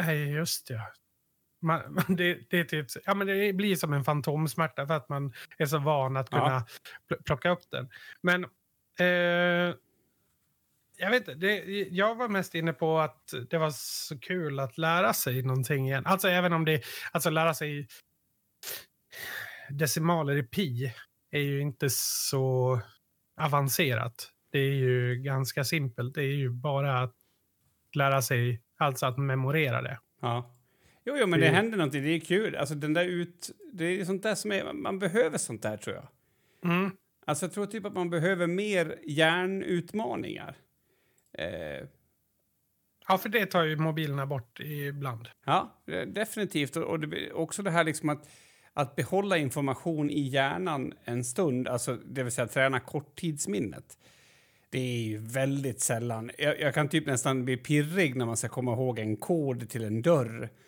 [0.00, 0.80] nej just det,
[1.90, 5.32] man, det, det, är typ, ja, men det blir som en fantomsmärta för att man
[5.58, 6.64] är så van att kunna
[7.08, 7.16] ja.
[7.24, 7.88] plocka upp den.
[8.22, 8.44] Men
[8.98, 9.74] eh,
[10.98, 11.56] jag vet inte, det,
[11.90, 16.06] jag var mest inne på att det var så kul att lära sig någonting igen.
[16.06, 17.88] Alltså även om det, alltså lära sig
[19.70, 20.92] decimaler i pi
[21.30, 22.80] är ju inte så
[23.40, 24.30] avancerat.
[24.52, 26.14] Det är ju ganska simpelt.
[26.14, 27.14] Det är ju bara att
[27.94, 29.98] lära sig, alltså att memorera det.
[30.20, 30.55] Ja.
[31.06, 32.02] Jo, jo men det, det händer någonting.
[32.02, 32.56] Det är kul.
[32.56, 35.96] Alltså, den där ut, det är sånt där som är, man behöver sånt där, tror
[35.96, 36.06] jag.
[36.72, 36.90] Mm.
[37.26, 40.56] Alltså, jag tror typ att man behöver mer hjärnutmaningar.
[41.38, 41.86] Eh.
[43.08, 45.28] Ja, för det tar ju mobilerna bort ibland.
[45.44, 46.76] Ja, definitivt.
[46.76, 48.28] Och det, också det här liksom att,
[48.72, 53.98] att behålla information i hjärnan en stund, alltså det vill säga träna korttidsminnet.
[54.70, 56.30] Det är ju väldigt sällan.
[56.38, 59.84] Jag, jag, kan typ nästan bli pirrig när man ska komma ihåg en kod till
[59.84, 60.65] en dörr Eh,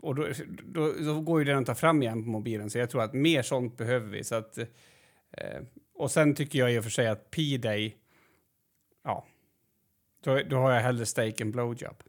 [0.00, 0.28] och då,
[0.64, 3.14] då, då, går ju den att ta fram igen på mobilen, så jag tror att
[3.14, 4.24] mer sånt behöver vi.
[4.24, 5.60] Så att, eh,
[5.94, 7.96] och sen tycker jag i och för sig att P-Day,
[9.04, 9.26] ja,
[10.24, 12.02] då, då har jag hellre steak än blowjob.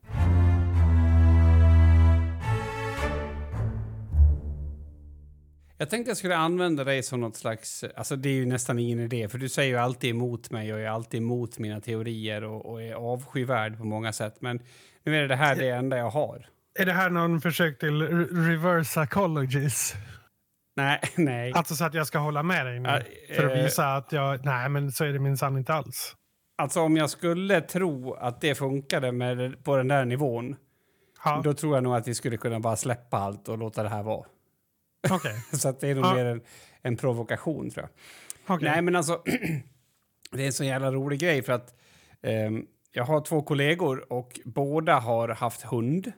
[5.81, 7.83] Jag tänkte jag skulle använda dig som något slags...
[7.95, 10.79] Alltså det är ju nästan ingen idé, för du säger ju alltid emot mig och
[10.79, 14.41] är alltid emot mina teorier och, och är avskyvärd på många sätt.
[14.41, 14.59] Men
[15.03, 16.49] nu är det, det här det enda jag har.
[16.79, 18.01] Är det här någon försök till
[18.47, 19.95] reverse psychologies?
[20.75, 21.51] Nej, nej.
[21.55, 24.45] Alltså så att jag ska hålla med dig nu, uh, för att visa att jag...
[24.45, 26.15] Nej, men så är det minsann inte alls.
[26.57, 30.55] Alltså om jag skulle tro att det funkade med, på den där nivån,
[31.23, 31.41] ha.
[31.41, 34.03] då tror jag nog att vi skulle kunna bara släppa allt och låta det här
[34.03, 34.25] vara.
[35.11, 35.33] Okay.
[35.53, 36.15] så att det är nog ha.
[36.15, 36.41] mer en,
[36.81, 37.87] en, provokation, tror
[38.47, 38.55] jag.
[38.55, 38.69] Okay.
[38.69, 39.23] Nej, men alltså,
[40.31, 41.73] det är en så jävla rolig grej för att
[42.21, 46.11] um, jag har två kollegor och båda har haft hund.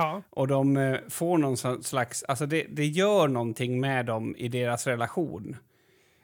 [0.00, 0.22] Ja.
[0.30, 2.22] Och de eh, får någon slags...
[2.22, 5.56] Alltså det, det gör någonting med dem i deras relation.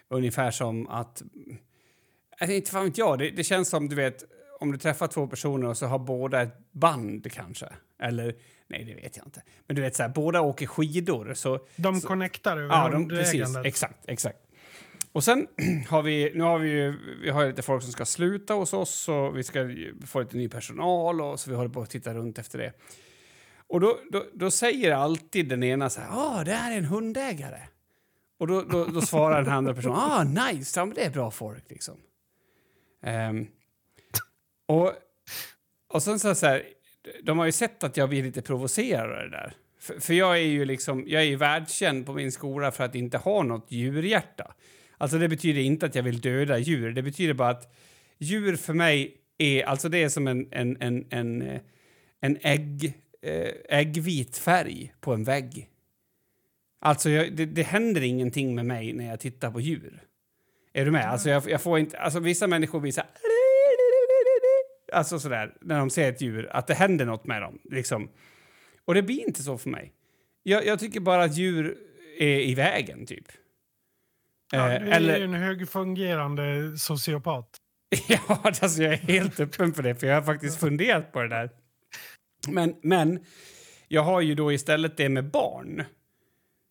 [0.08, 1.22] Ungefär som att...
[2.40, 3.18] Alltså inte fan vet jag.
[3.18, 4.24] Det, det känns som, du vet,
[4.60, 7.66] om du träffar två personer och så har båda ett band kanske.
[8.02, 8.34] Eller,
[8.66, 9.42] nej det vet jag inte.
[9.66, 11.34] Men du vet så här, båda åker skidor.
[11.34, 13.56] Så, de så, connectar över Ja, de, precis.
[13.64, 14.38] Exakt, exakt.
[15.12, 15.46] Och sen
[15.88, 19.08] har vi, nu har vi ju, vi har lite folk som ska sluta hos oss
[19.08, 19.70] och vi ska
[20.06, 22.72] få lite ny personal och så vi håller på att titta runt efter det.
[23.68, 26.84] Och då, då, då, säger alltid den ena så här, ah, det här är en
[26.84, 27.60] hundägare.
[28.38, 31.30] Och då, då, då svarar den andra personen, ah, nice, ja, men det är bra
[31.30, 31.94] folk liksom.
[33.00, 33.46] Um,
[34.66, 34.92] och,
[35.88, 36.62] och sen så, så här,
[37.22, 39.54] de har ju sett att jag blir lite provocerad av det där.
[39.78, 42.94] För, för jag är ju liksom, jag är ju världskänd på min skola för att
[42.94, 44.54] inte ha något djurhjärta.
[44.98, 47.74] Alltså det betyder inte att jag vill döda djur, det betyder bara att
[48.18, 51.60] djur för mig är, alltså det är som en, en, en, en, eh,
[52.20, 52.94] en ägg,
[53.68, 55.68] äggvit färg på en vägg.
[56.80, 60.02] Alltså jag, det, det händer ingenting med mig när jag tittar på djur.
[60.72, 61.10] Är du med?
[61.10, 63.10] Alltså jag, jag får inte, alltså vissa människor blir så här,
[64.92, 67.58] Alltså sådär, när de ser ett djur, att det händer något med dem.
[67.64, 68.08] Liksom.
[68.84, 69.92] Och det blir inte så för mig.
[70.42, 71.78] Jag, jag tycker bara att djur
[72.18, 73.24] är i vägen, typ.
[74.52, 77.56] Ja, Eh, du är ju en högfungerande sociopat.
[78.08, 81.28] ja, alltså jag är helt öppen för det, för jag har faktiskt funderat på det
[81.28, 81.50] där.
[82.48, 83.18] Men, men
[83.88, 85.84] jag har ju då istället det med barn.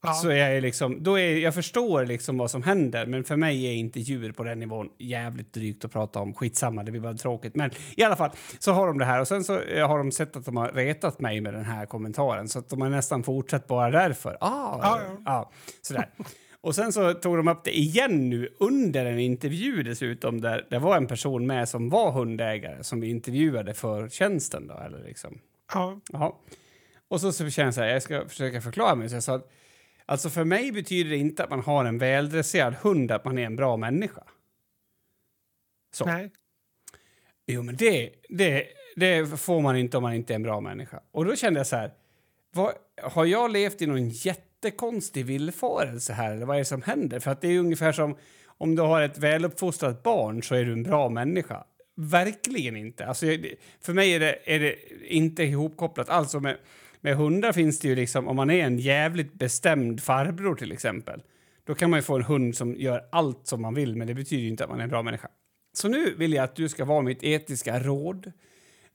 [0.03, 0.13] Ja.
[0.13, 3.65] Så jag är liksom, då är, jag förstår liksom vad som händer, men för mig
[3.65, 6.33] är inte djur på den nivån jävligt drygt att prata om.
[6.33, 7.55] Skitsamma, det blir bara tråkigt.
[7.55, 10.11] Men i alla fall så har de det här och sen så eh, har de
[10.11, 13.23] sett att de har retat mig med den här kommentaren så att de har nästan
[13.23, 14.37] fortsatt bara därför.
[14.41, 15.21] Ah, Ja, ja.
[15.25, 15.51] ja,
[15.81, 16.09] sådär.
[16.61, 20.79] Och sen så tog de upp det igen nu under en intervju dessutom där det
[20.79, 25.39] var en person med som var hundägare som vi intervjuade för tjänsten då, eller liksom.
[25.73, 26.01] Ja.
[26.11, 26.39] Ja.
[27.07, 29.09] Och så, så kände jag så här, jag ska försöka förklara mig.
[29.09, 29.51] Så jag sa att,
[30.05, 33.45] alltså för mig betyder det inte att man har en väldresserad hund att man är
[33.45, 34.23] en bra människa.
[35.93, 36.05] Så.
[36.05, 36.31] Nej.
[37.47, 40.99] Jo, men det, det, det får man inte om man inte är en bra människa.
[41.11, 41.93] Och då kände jag så här,
[42.51, 47.19] vad, har jag levt i någon jättekonstig villfarelse här, eller vad är det som händer?
[47.19, 50.73] För att det är ungefär som om du har ett väluppfostrat barn så är du
[50.73, 51.65] en bra människa.
[51.95, 53.05] Verkligen inte.
[53.05, 53.25] Alltså,
[53.81, 54.75] för mig är det, är det
[55.05, 56.35] inte ihopkopplat alls.
[56.35, 56.57] Med,
[57.01, 61.21] med hundar finns det ju liksom, om man är en jävligt bestämd farbror till exempel,
[61.63, 64.47] då kan man få en hund som gör allt som man vill, men det betyder
[64.47, 65.27] inte att man är en bra människa.
[65.73, 68.31] Så nu vill jag att du ska vara mitt etiska råd,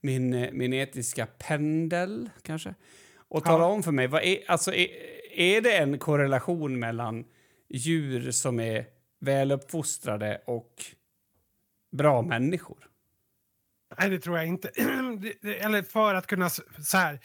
[0.01, 2.75] min, eh, min etiska pendel kanske,
[3.17, 4.87] och tala om för mig, vad är, alltså, är,
[5.35, 7.25] är det en korrelation mellan
[7.69, 8.85] djur som är
[9.19, 10.85] väluppfostrade och
[11.91, 12.90] bra människor?
[13.99, 14.71] Nej, det tror jag inte.
[15.21, 16.63] Det- det- Eller för att kunna så
[16.97, 17.19] här.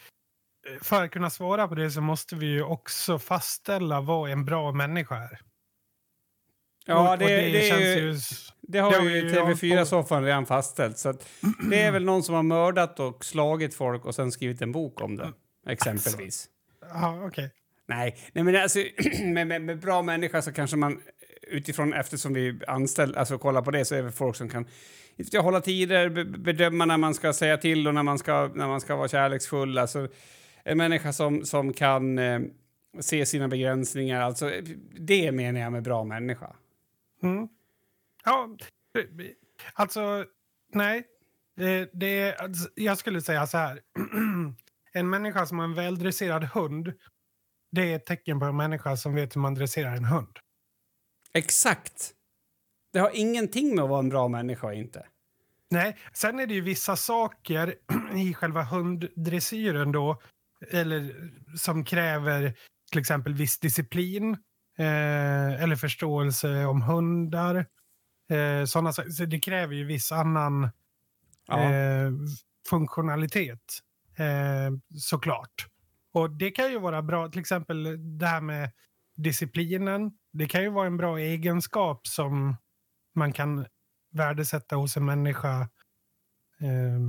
[0.81, 4.71] För att kunna svara på det så måste vi ju också fastställa vad en bra
[4.71, 5.39] människa är.
[6.85, 8.17] Ja, Och- det, och det, är känns ju, ju...
[8.61, 10.97] det har det ju ju TV4-soffan redan fastställt.
[10.97, 11.13] Så
[11.69, 15.01] det är väl någon som har mördat och slagit folk och sen skrivit en bok
[15.01, 15.33] om det,
[15.67, 16.49] exempelvis.
[16.81, 17.51] Ja, okej.
[17.87, 18.79] Nej, nej men alltså,
[19.23, 21.01] med, med, med bra människa så kanske man
[21.41, 24.65] utifrån, eftersom vi anställer, alltså kollar på det, så är det folk som kan
[25.17, 28.81] jag, hålla tider, bedöma när man ska säga till och när man ska, när man
[28.81, 29.77] ska vara kärleksfull.
[29.77, 30.07] Alltså,
[30.63, 32.39] en människa som, som kan eh,
[32.99, 34.21] se sina begränsningar.
[34.21, 34.51] Alltså,
[34.99, 36.55] det menar jag med bra människa.
[37.23, 37.47] Mm.
[38.25, 38.49] Ja,
[39.73, 40.25] alltså,
[40.73, 41.03] nej.
[41.55, 43.79] Det, det, alltså, jag skulle säga så här.
[44.93, 46.93] en människa som har en väldresserad hund,
[47.71, 50.39] det är ett tecken på en människa som vet hur man dresserar en hund.
[51.37, 52.11] Exakt.
[52.93, 55.05] Det har ingenting med att vara en bra människa inte.
[55.69, 57.75] Nej, sen är det ju vissa saker
[58.15, 60.21] i själva hunddressyren då,
[60.71, 62.53] eller som kräver
[62.91, 64.31] till exempel viss disciplin
[64.77, 67.55] eh, eller förståelse om hundar.
[68.29, 69.11] Eh, saker.
[69.11, 70.69] så det kräver ju viss annan
[71.47, 71.73] Ja.
[71.73, 72.11] eh,
[72.69, 73.79] funktionalitet
[74.17, 75.67] eh, såklart.
[76.13, 77.83] Och det kan ju vara bra, till exempel
[78.17, 78.71] det här med
[79.17, 80.11] disciplinen.
[80.33, 82.55] Det kan ju vara en bra egenskap som
[83.15, 83.65] man kan
[84.13, 85.61] värdesätta hos en människa
[86.61, 86.99] eh,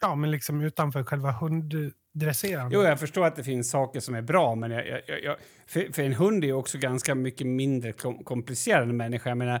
[0.00, 2.78] ja, men liksom utanför själva hunddresserandet.
[2.78, 5.36] Jo, jag förstår att det finns saker som är bra, men jag, jag, jag,
[5.66, 9.28] för, för en hund är också ganska mycket mindre kom, komplicerad än människa.
[9.28, 9.60] Jag menar,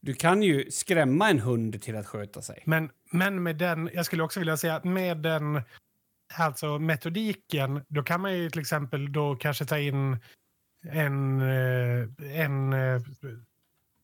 [0.00, 2.62] du kan ju skrämma en hund till att sköta sig.
[2.66, 5.62] Men, men med den, jag skulle också vilja säga att med den
[6.38, 10.18] alltså metodiken, då kan man ju till exempel då kanske ta in
[10.82, 13.00] en, eh, en eh,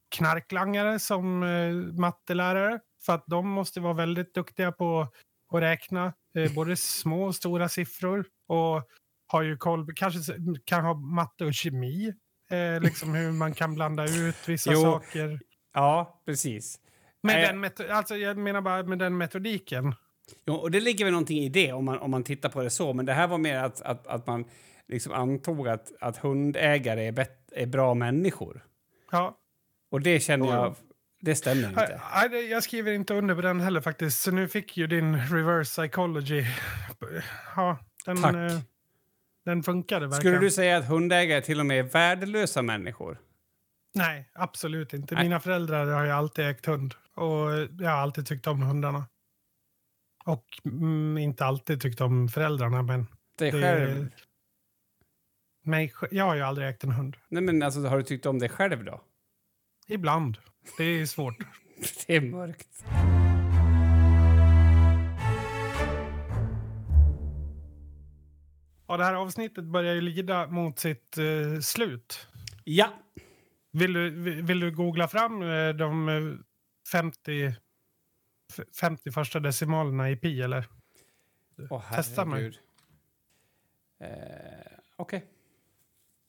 [0.09, 2.81] knarklangare som eh, mattelärare.
[3.07, 5.09] För att de måste vara väldigt duktiga på
[5.53, 6.13] att räkna
[6.55, 8.25] både små och stora siffror.
[8.47, 8.83] Och
[9.27, 12.15] har ju koll, kanske kan ha matte och kemi.
[12.81, 14.81] Liksom hur man kan blanda ut vissa Jo.
[14.81, 15.41] saker.
[15.75, 16.81] Ja, precis.
[17.23, 19.95] Med den alltså jag menar bara med den metodiken.
[20.47, 22.71] Jo, och det ligger väl någonting i det om man, om man tittar på det
[22.71, 24.45] så, men det här var mer att, att, att man
[24.89, 28.65] liksom antog att, att hundägare är, bet, är bra människor.
[29.11, 29.39] Ja.
[29.91, 30.75] Och det känner jag,
[31.21, 32.01] det stämmer inte.
[32.31, 34.21] Det- jag skriver inte under på den heller faktiskt.
[34.21, 36.45] Så nu fick ju din reverse psychology.
[37.57, 38.35] Ja, den, Tack.
[38.35, 38.59] eh,
[39.45, 40.21] den funkade verkligen.
[40.37, 43.19] Skulle du säga att hundägare till och med är värdelösa människor?
[43.95, 45.15] Nej, absolut inte.
[45.15, 45.25] Nej.
[45.25, 46.95] Mina föräldrar har ju alltid ägt hund.
[47.15, 49.05] Och jag har alltid tyckt om hundarna.
[50.25, 53.07] Och mm, inte alltid tyckt om föräldrarna, men
[53.39, 54.09] Det- själv?
[55.67, 57.17] Mig, jag har ju aldrig ägt en hund.
[57.29, 59.01] Nej, men alltså, har du tyckt om dig själv då?
[59.89, 60.39] Ibland.
[60.79, 61.37] Det är svårt.
[62.07, 62.85] Det är mörkt.
[68.89, 72.29] Ja, det här avsnittet börjar ju lida mot sitt eh, slut.
[72.65, 72.93] Ja.
[73.73, 74.11] Vill du,
[74.43, 76.23] vill du googla fram eh, de eh,
[76.93, 77.55] 50,
[78.53, 80.65] f- 50 första decimalerna i pi, eller?
[81.71, 82.59] Åh, Testa mig.
[84.01, 84.09] Eh,
[84.97, 85.25] Okej.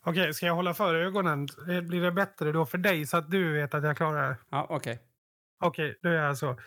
[0.10, 1.48] Okej, ska jag hålla för ögonen?
[1.70, 4.38] Eh, Blir det bättre då för dig så att du vet att jag klarar det?
[4.50, 5.00] Ja, okej.
[5.64, 6.60] Okej, då är jag så.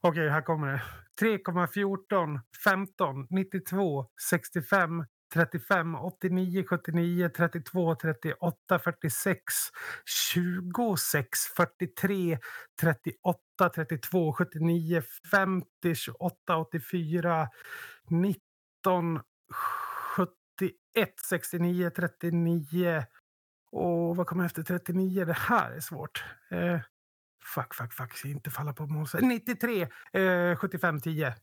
[0.00, 0.82] Okej, här kommer det.
[1.20, 5.04] 3,14, 15, 92, 65,
[5.34, 9.42] 35, 89, 79, 32, 38, 46,
[10.32, 12.38] 26, 43,
[12.80, 17.48] 38, 32, 79, 50, 28, 84,
[18.10, 19.20] 19,
[19.52, 19.87] 71,
[21.28, 23.04] 69, 39.
[23.70, 25.24] Och vad kommer efter 39?
[25.24, 26.24] Det här är svårt.
[26.50, 26.80] Eh,
[27.54, 28.24] fuck, fuck, fuck.
[28.24, 29.82] Inte falla på målsä 93,
[30.12, 31.34] eh, 75, 10.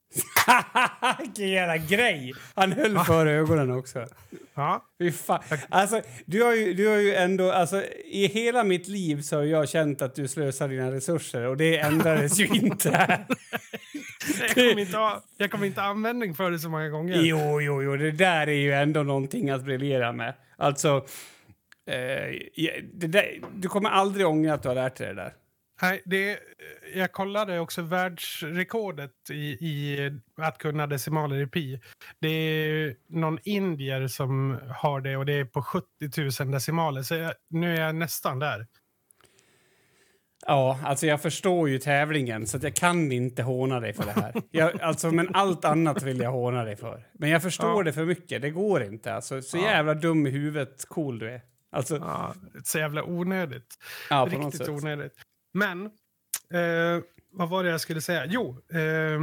[1.19, 2.33] Vilken jävla grej!
[2.55, 4.07] Han höll för ögonen också.
[4.53, 4.85] Ja.
[4.99, 5.43] Fy fan.
[5.69, 7.51] Alltså, du har, ju, du har ju ändå...
[7.51, 11.57] Alltså, I hela mitt liv så har jag känt att du slösar dina resurser och
[11.57, 13.25] det ändrades ju inte här.
[14.39, 17.21] Jag kommer inte ha, jag kommer inte ha användning för det så många gånger.
[17.21, 20.33] Jo, jo, jo, det där är ju ändå någonting att briljera med.
[20.57, 21.05] Alltså,
[21.87, 25.33] eh, där, du kommer aldrig ångra att du har lärt dig det där.
[25.81, 26.39] Nej, det,
[26.95, 31.79] jag kollade också världsrekordet i, i att kunna decimaler i pi.
[32.19, 35.87] Det är någon indier som har det och det är på 70
[36.43, 37.01] 000 decimaler.
[37.01, 38.67] Så jag, nu är jag nästan där.
[40.47, 44.33] Ja, alltså jag förstår ju tävlingen så jag kan inte håna dig för det här.
[44.51, 47.07] Jag, alltså, men allt annat vill jag håna dig för.
[47.13, 47.83] Men jag förstår Ja.
[47.83, 49.13] det för mycket, det går inte.
[49.13, 49.63] Alltså, så Ja.
[49.63, 51.41] jävla dum i huvudet cool du är.
[51.71, 53.75] Alltså, Ja, så jävla onödigt.
[54.09, 55.13] ja, Riktigt onödigt.
[55.55, 55.85] Men,
[56.49, 58.25] eh, vad var det jag skulle säga?
[58.25, 59.19] Jo, eh,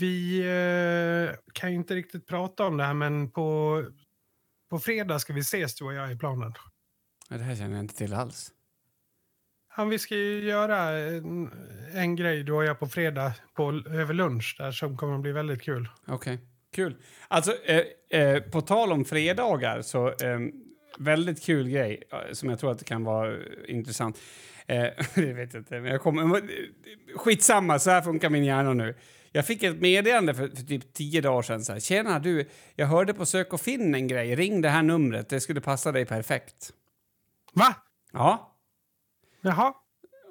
[0.00, 3.84] vi eh, kan ju inte riktigt prata om det här, men på,
[4.70, 6.54] på fredag ska vi ses du och jag i planen.
[7.30, 8.50] Ja, Det här känner jag inte till alls.
[9.76, 11.50] Ja, vi ska ju göra en,
[11.92, 15.32] en grej du och jag på fredag på, över lunch där som kommer att bli
[15.32, 15.88] väldigt kul.
[16.06, 16.38] Okej,
[16.72, 16.96] kul.
[17.28, 20.38] Alltså, eh, eh, på tal om fredagar så eh,
[20.98, 24.18] väldigt kul grej eh, som jag tror att det kan vara eh, intressant.
[24.66, 26.36] Eh, det vet jag inte, men jag kommer...
[26.36, 26.42] eh,
[27.16, 28.94] Skitsamma, så här funkar min hjärna nu.
[29.32, 31.64] Jag fick ett meddelande för, för typ tio dagar sedan.
[31.64, 34.34] Så här, Tjena, du, jag hörde på Sök och finn en grej.
[34.34, 36.72] Ring det här numret, det skulle passa dig perfekt.
[37.52, 37.74] Va?
[38.12, 38.54] Ja,
[39.40, 39.74] Jaha?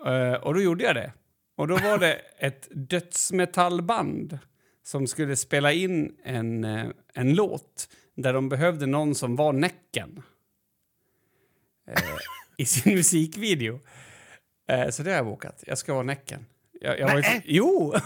[0.06, 1.14] Eh, och då gjorde jag det.
[1.56, 4.40] Och då var det ett dödsmetallband
[4.84, 10.24] som skulle spela in en, eh, en låt där de behövde någon som var Näcken
[11.88, 12.04] eh,
[12.58, 13.80] i sin musikvideo.
[14.74, 15.64] Eh, så det har jag bokat.
[15.68, 16.46] Jag ska vara Näcken.
[16.82, 17.42] Jag, jag Nej.
[17.46, 17.94] jo!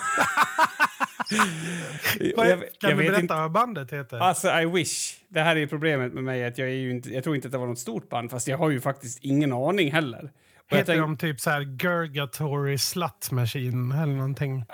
[2.38, 3.34] Vad- jag, kan jag du berätta inte.
[3.34, 4.18] vad bandet heter?
[4.20, 5.18] Alltså, I wish.
[5.30, 6.46] Det här är problemet med mig.
[6.46, 8.48] att Jag, är ju inte, jag tror inte att det var något stort band, fast
[8.48, 10.24] jag har ju faktiskt ingen aning heller.
[10.24, 14.66] Och jag heter tänk- de typ så här Gurgatory Slut Machine eller någonting?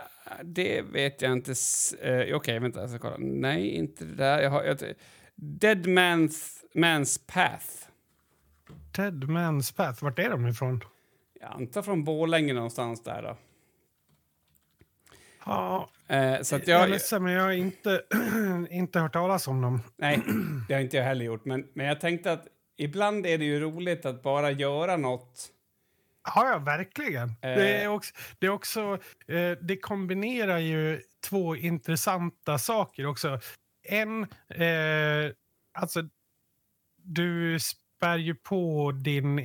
[0.43, 1.53] Det vet jag inte.
[2.01, 2.79] Eh, Okej, vänta.
[2.81, 3.15] Jag ska kolla.
[3.19, 4.41] Nej, inte det där.
[4.41, 4.77] Jag har, jag,
[5.35, 6.35] Dead Man's,
[6.75, 7.65] Man's Path.
[8.95, 10.81] Ted Man's Path, vart är de ifrån?
[11.43, 13.37] Jag antar från Borlänge någonstans där då.
[15.45, 16.89] Ja, Eh, så att jag är jag...
[16.89, 18.03] ledsen men jag har inte,
[18.69, 19.81] inte hört talas om dem.
[19.97, 20.21] Nej,
[20.67, 21.45] det har inte jag heller gjort.
[21.45, 25.49] Men, men jag tänkte att ibland är det ju roligt att bara göra något.
[26.23, 27.29] Ja, ja verkligen.
[27.29, 27.33] Eh.
[27.41, 33.39] Det, är också, det, är också, eh, det kombinerar ju två intressanta saker också.
[33.83, 35.31] En, eh,
[35.73, 36.01] alltså
[36.97, 39.41] du spär ju på din...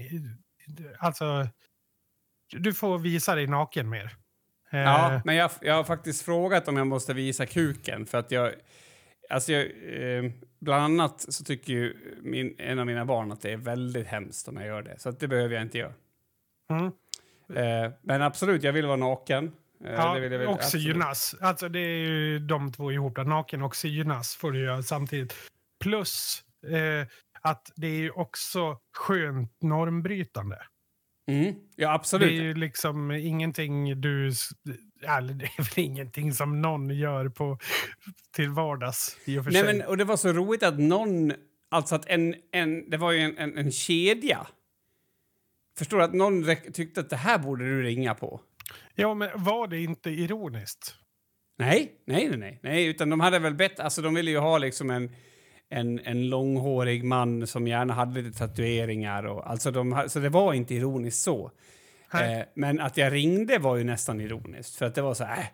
[0.99, 1.49] Alltså,
[2.51, 4.17] du får visa dig naken mer.
[4.71, 8.31] Eh, Ja, men jag, jag har faktiskt frågat om jag måste visa kuken för att
[8.31, 8.53] jag...
[9.31, 10.31] Alltså jag, eh,
[10.61, 14.49] bland annat så tycker ju min, en av mina barn att det är väldigt hemskt
[14.49, 14.99] om jag gör det.
[14.99, 15.93] Så att det behöver jag inte göra.
[16.71, 16.93] Mm.
[17.55, 19.53] Eh, men absolut, jag vill vara naken.
[19.85, 21.35] Eh, Ja, det vill jag väl och synas.
[21.41, 23.17] Alltså det är ju de två ihop.
[23.17, 25.35] Naken och synas får du göra samtidigt.
[25.81, 27.07] Plus eh,
[27.41, 30.59] att det är ju också skönt normbrytande.
[31.29, 32.29] Mm, ja, Det absolut.
[32.31, 34.33] är ju liksom ingenting du...
[35.03, 37.59] Eller det är väl ingenting som någon gör på,
[38.37, 39.75] till vardags i och för Nej, sig.
[39.77, 41.33] men, och det var så roligt att någon...
[41.71, 42.35] Alltså att en...
[42.53, 44.47] en det var ju en, en, en kedja.
[45.79, 46.05] Förstår du?
[46.05, 48.41] Att någon tyckte att det här borde du ringa på.
[48.95, 50.95] Ja, men var det inte ironiskt?
[51.59, 54.59] Nej, nej, nej, nej, nej, utan de hade väl bett, alltså de ville ju ha
[54.59, 55.15] liksom en,
[55.71, 60.53] en, en långhårig man som gärna hade lite tatueringar och alltså de, så det var
[60.55, 61.51] inte ironiskt så.
[62.13, 65.39] Eh, men att jag ringde var ju nästan ironiskt för att det var så här,
[65.39, 65.47] äh,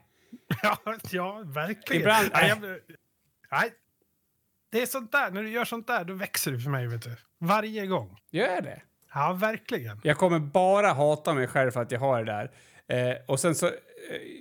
[0.62, 0.78] Ja,
[1.10, 2.02] ja verkligen.
[2.02, 2.58] Ibland- nej, jag,
[3.50, 3.70] nej.
[4.72, 7.02] Det är sånt där, när du gör sånt där, då växer du för mig, vet
[7.02, 7.16] du.
[7.38, 8.18] Varje gång.
[8.30, 8.82] gör det?
[9.14, 10.00] Ja, verkligen.
[10.04, 12.50] Jag kommer bara hata mig själv för att jag har det där.
[13.10, 13.72] Eh, och sen så, eh,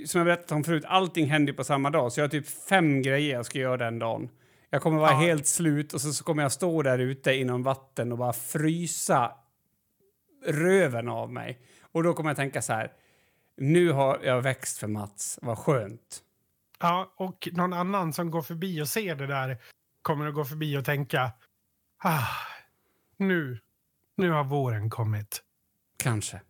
[0.05, 2.11] som jag berättade om förut, allting händer på samma dag.
[2.11, 4.29] Så jag har typ fem grejer jag ska göra den dagen.
[4.73, 5.17] Jag kommer vara Ja.
[5.17, 9.31] helt slut och så, så kommer jag stå där ute inom vatten och bara frysa
[10.45, 11.59] röven av mig.
[11.81, 12.91] Och då kommer jag tänka så här,
[13.57, 16.23] nu har jag växt för Mats, vad skönt.
[16.79, 19.57] Ja, och någon annan som går förbi och ser det där
[20.01, 21.31] kommer att gå förbi och tänka
[22.03, 22.27] ah,
[23.17, 23.59] nu,
[24.17, 25.43] nu har våren kommit.
[25.97, 26.41] Kanske.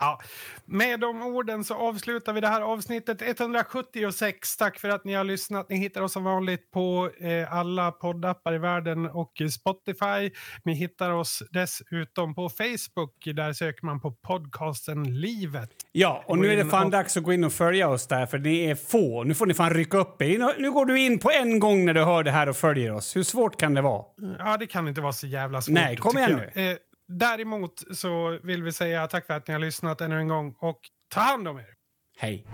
[0.00, 0.20] Ja,
[0.64, 4.56] med de orden så avslutar vi det här avsnittet 176.
[4.56, 5.68] Tack för att ni har lyssnat.
[5.68, 10.30] Ni hittar oss som vanligt på eh, alla poddappar i världen och Spotify.
[10.64, 13.14] Ni hittar oss dessutom på Facebook.
[13.34, 15.70] Där söker man på podcasten Livet.
[15.92, 18.26] Ja, och nu är det fan och- dags att gå in och följa oss där,
[18.26, 19.24] för ni är få.
[19.24, 20.38] Nu får ni fan rycka upp er.
[20.38, 22.92] Nu- Nu går du in på en gång när du hör det här och följer
[22.92, 23.16] oss.
[23.16, 24.04] Hur svårt kan det vara?
[24.38, 25.74] Ja, det kan inte vara så jävla svårt.
[25.74, 26.70] Nej, kom igen jag.
[26.70, 26.76] Eh,
[27.18, 30.80] däremot så vill vi säga tack för att ni har lyssnat ännu en gång och
[31.14, 31.74] ta hand om er.
[32.18, 32.46] Hej.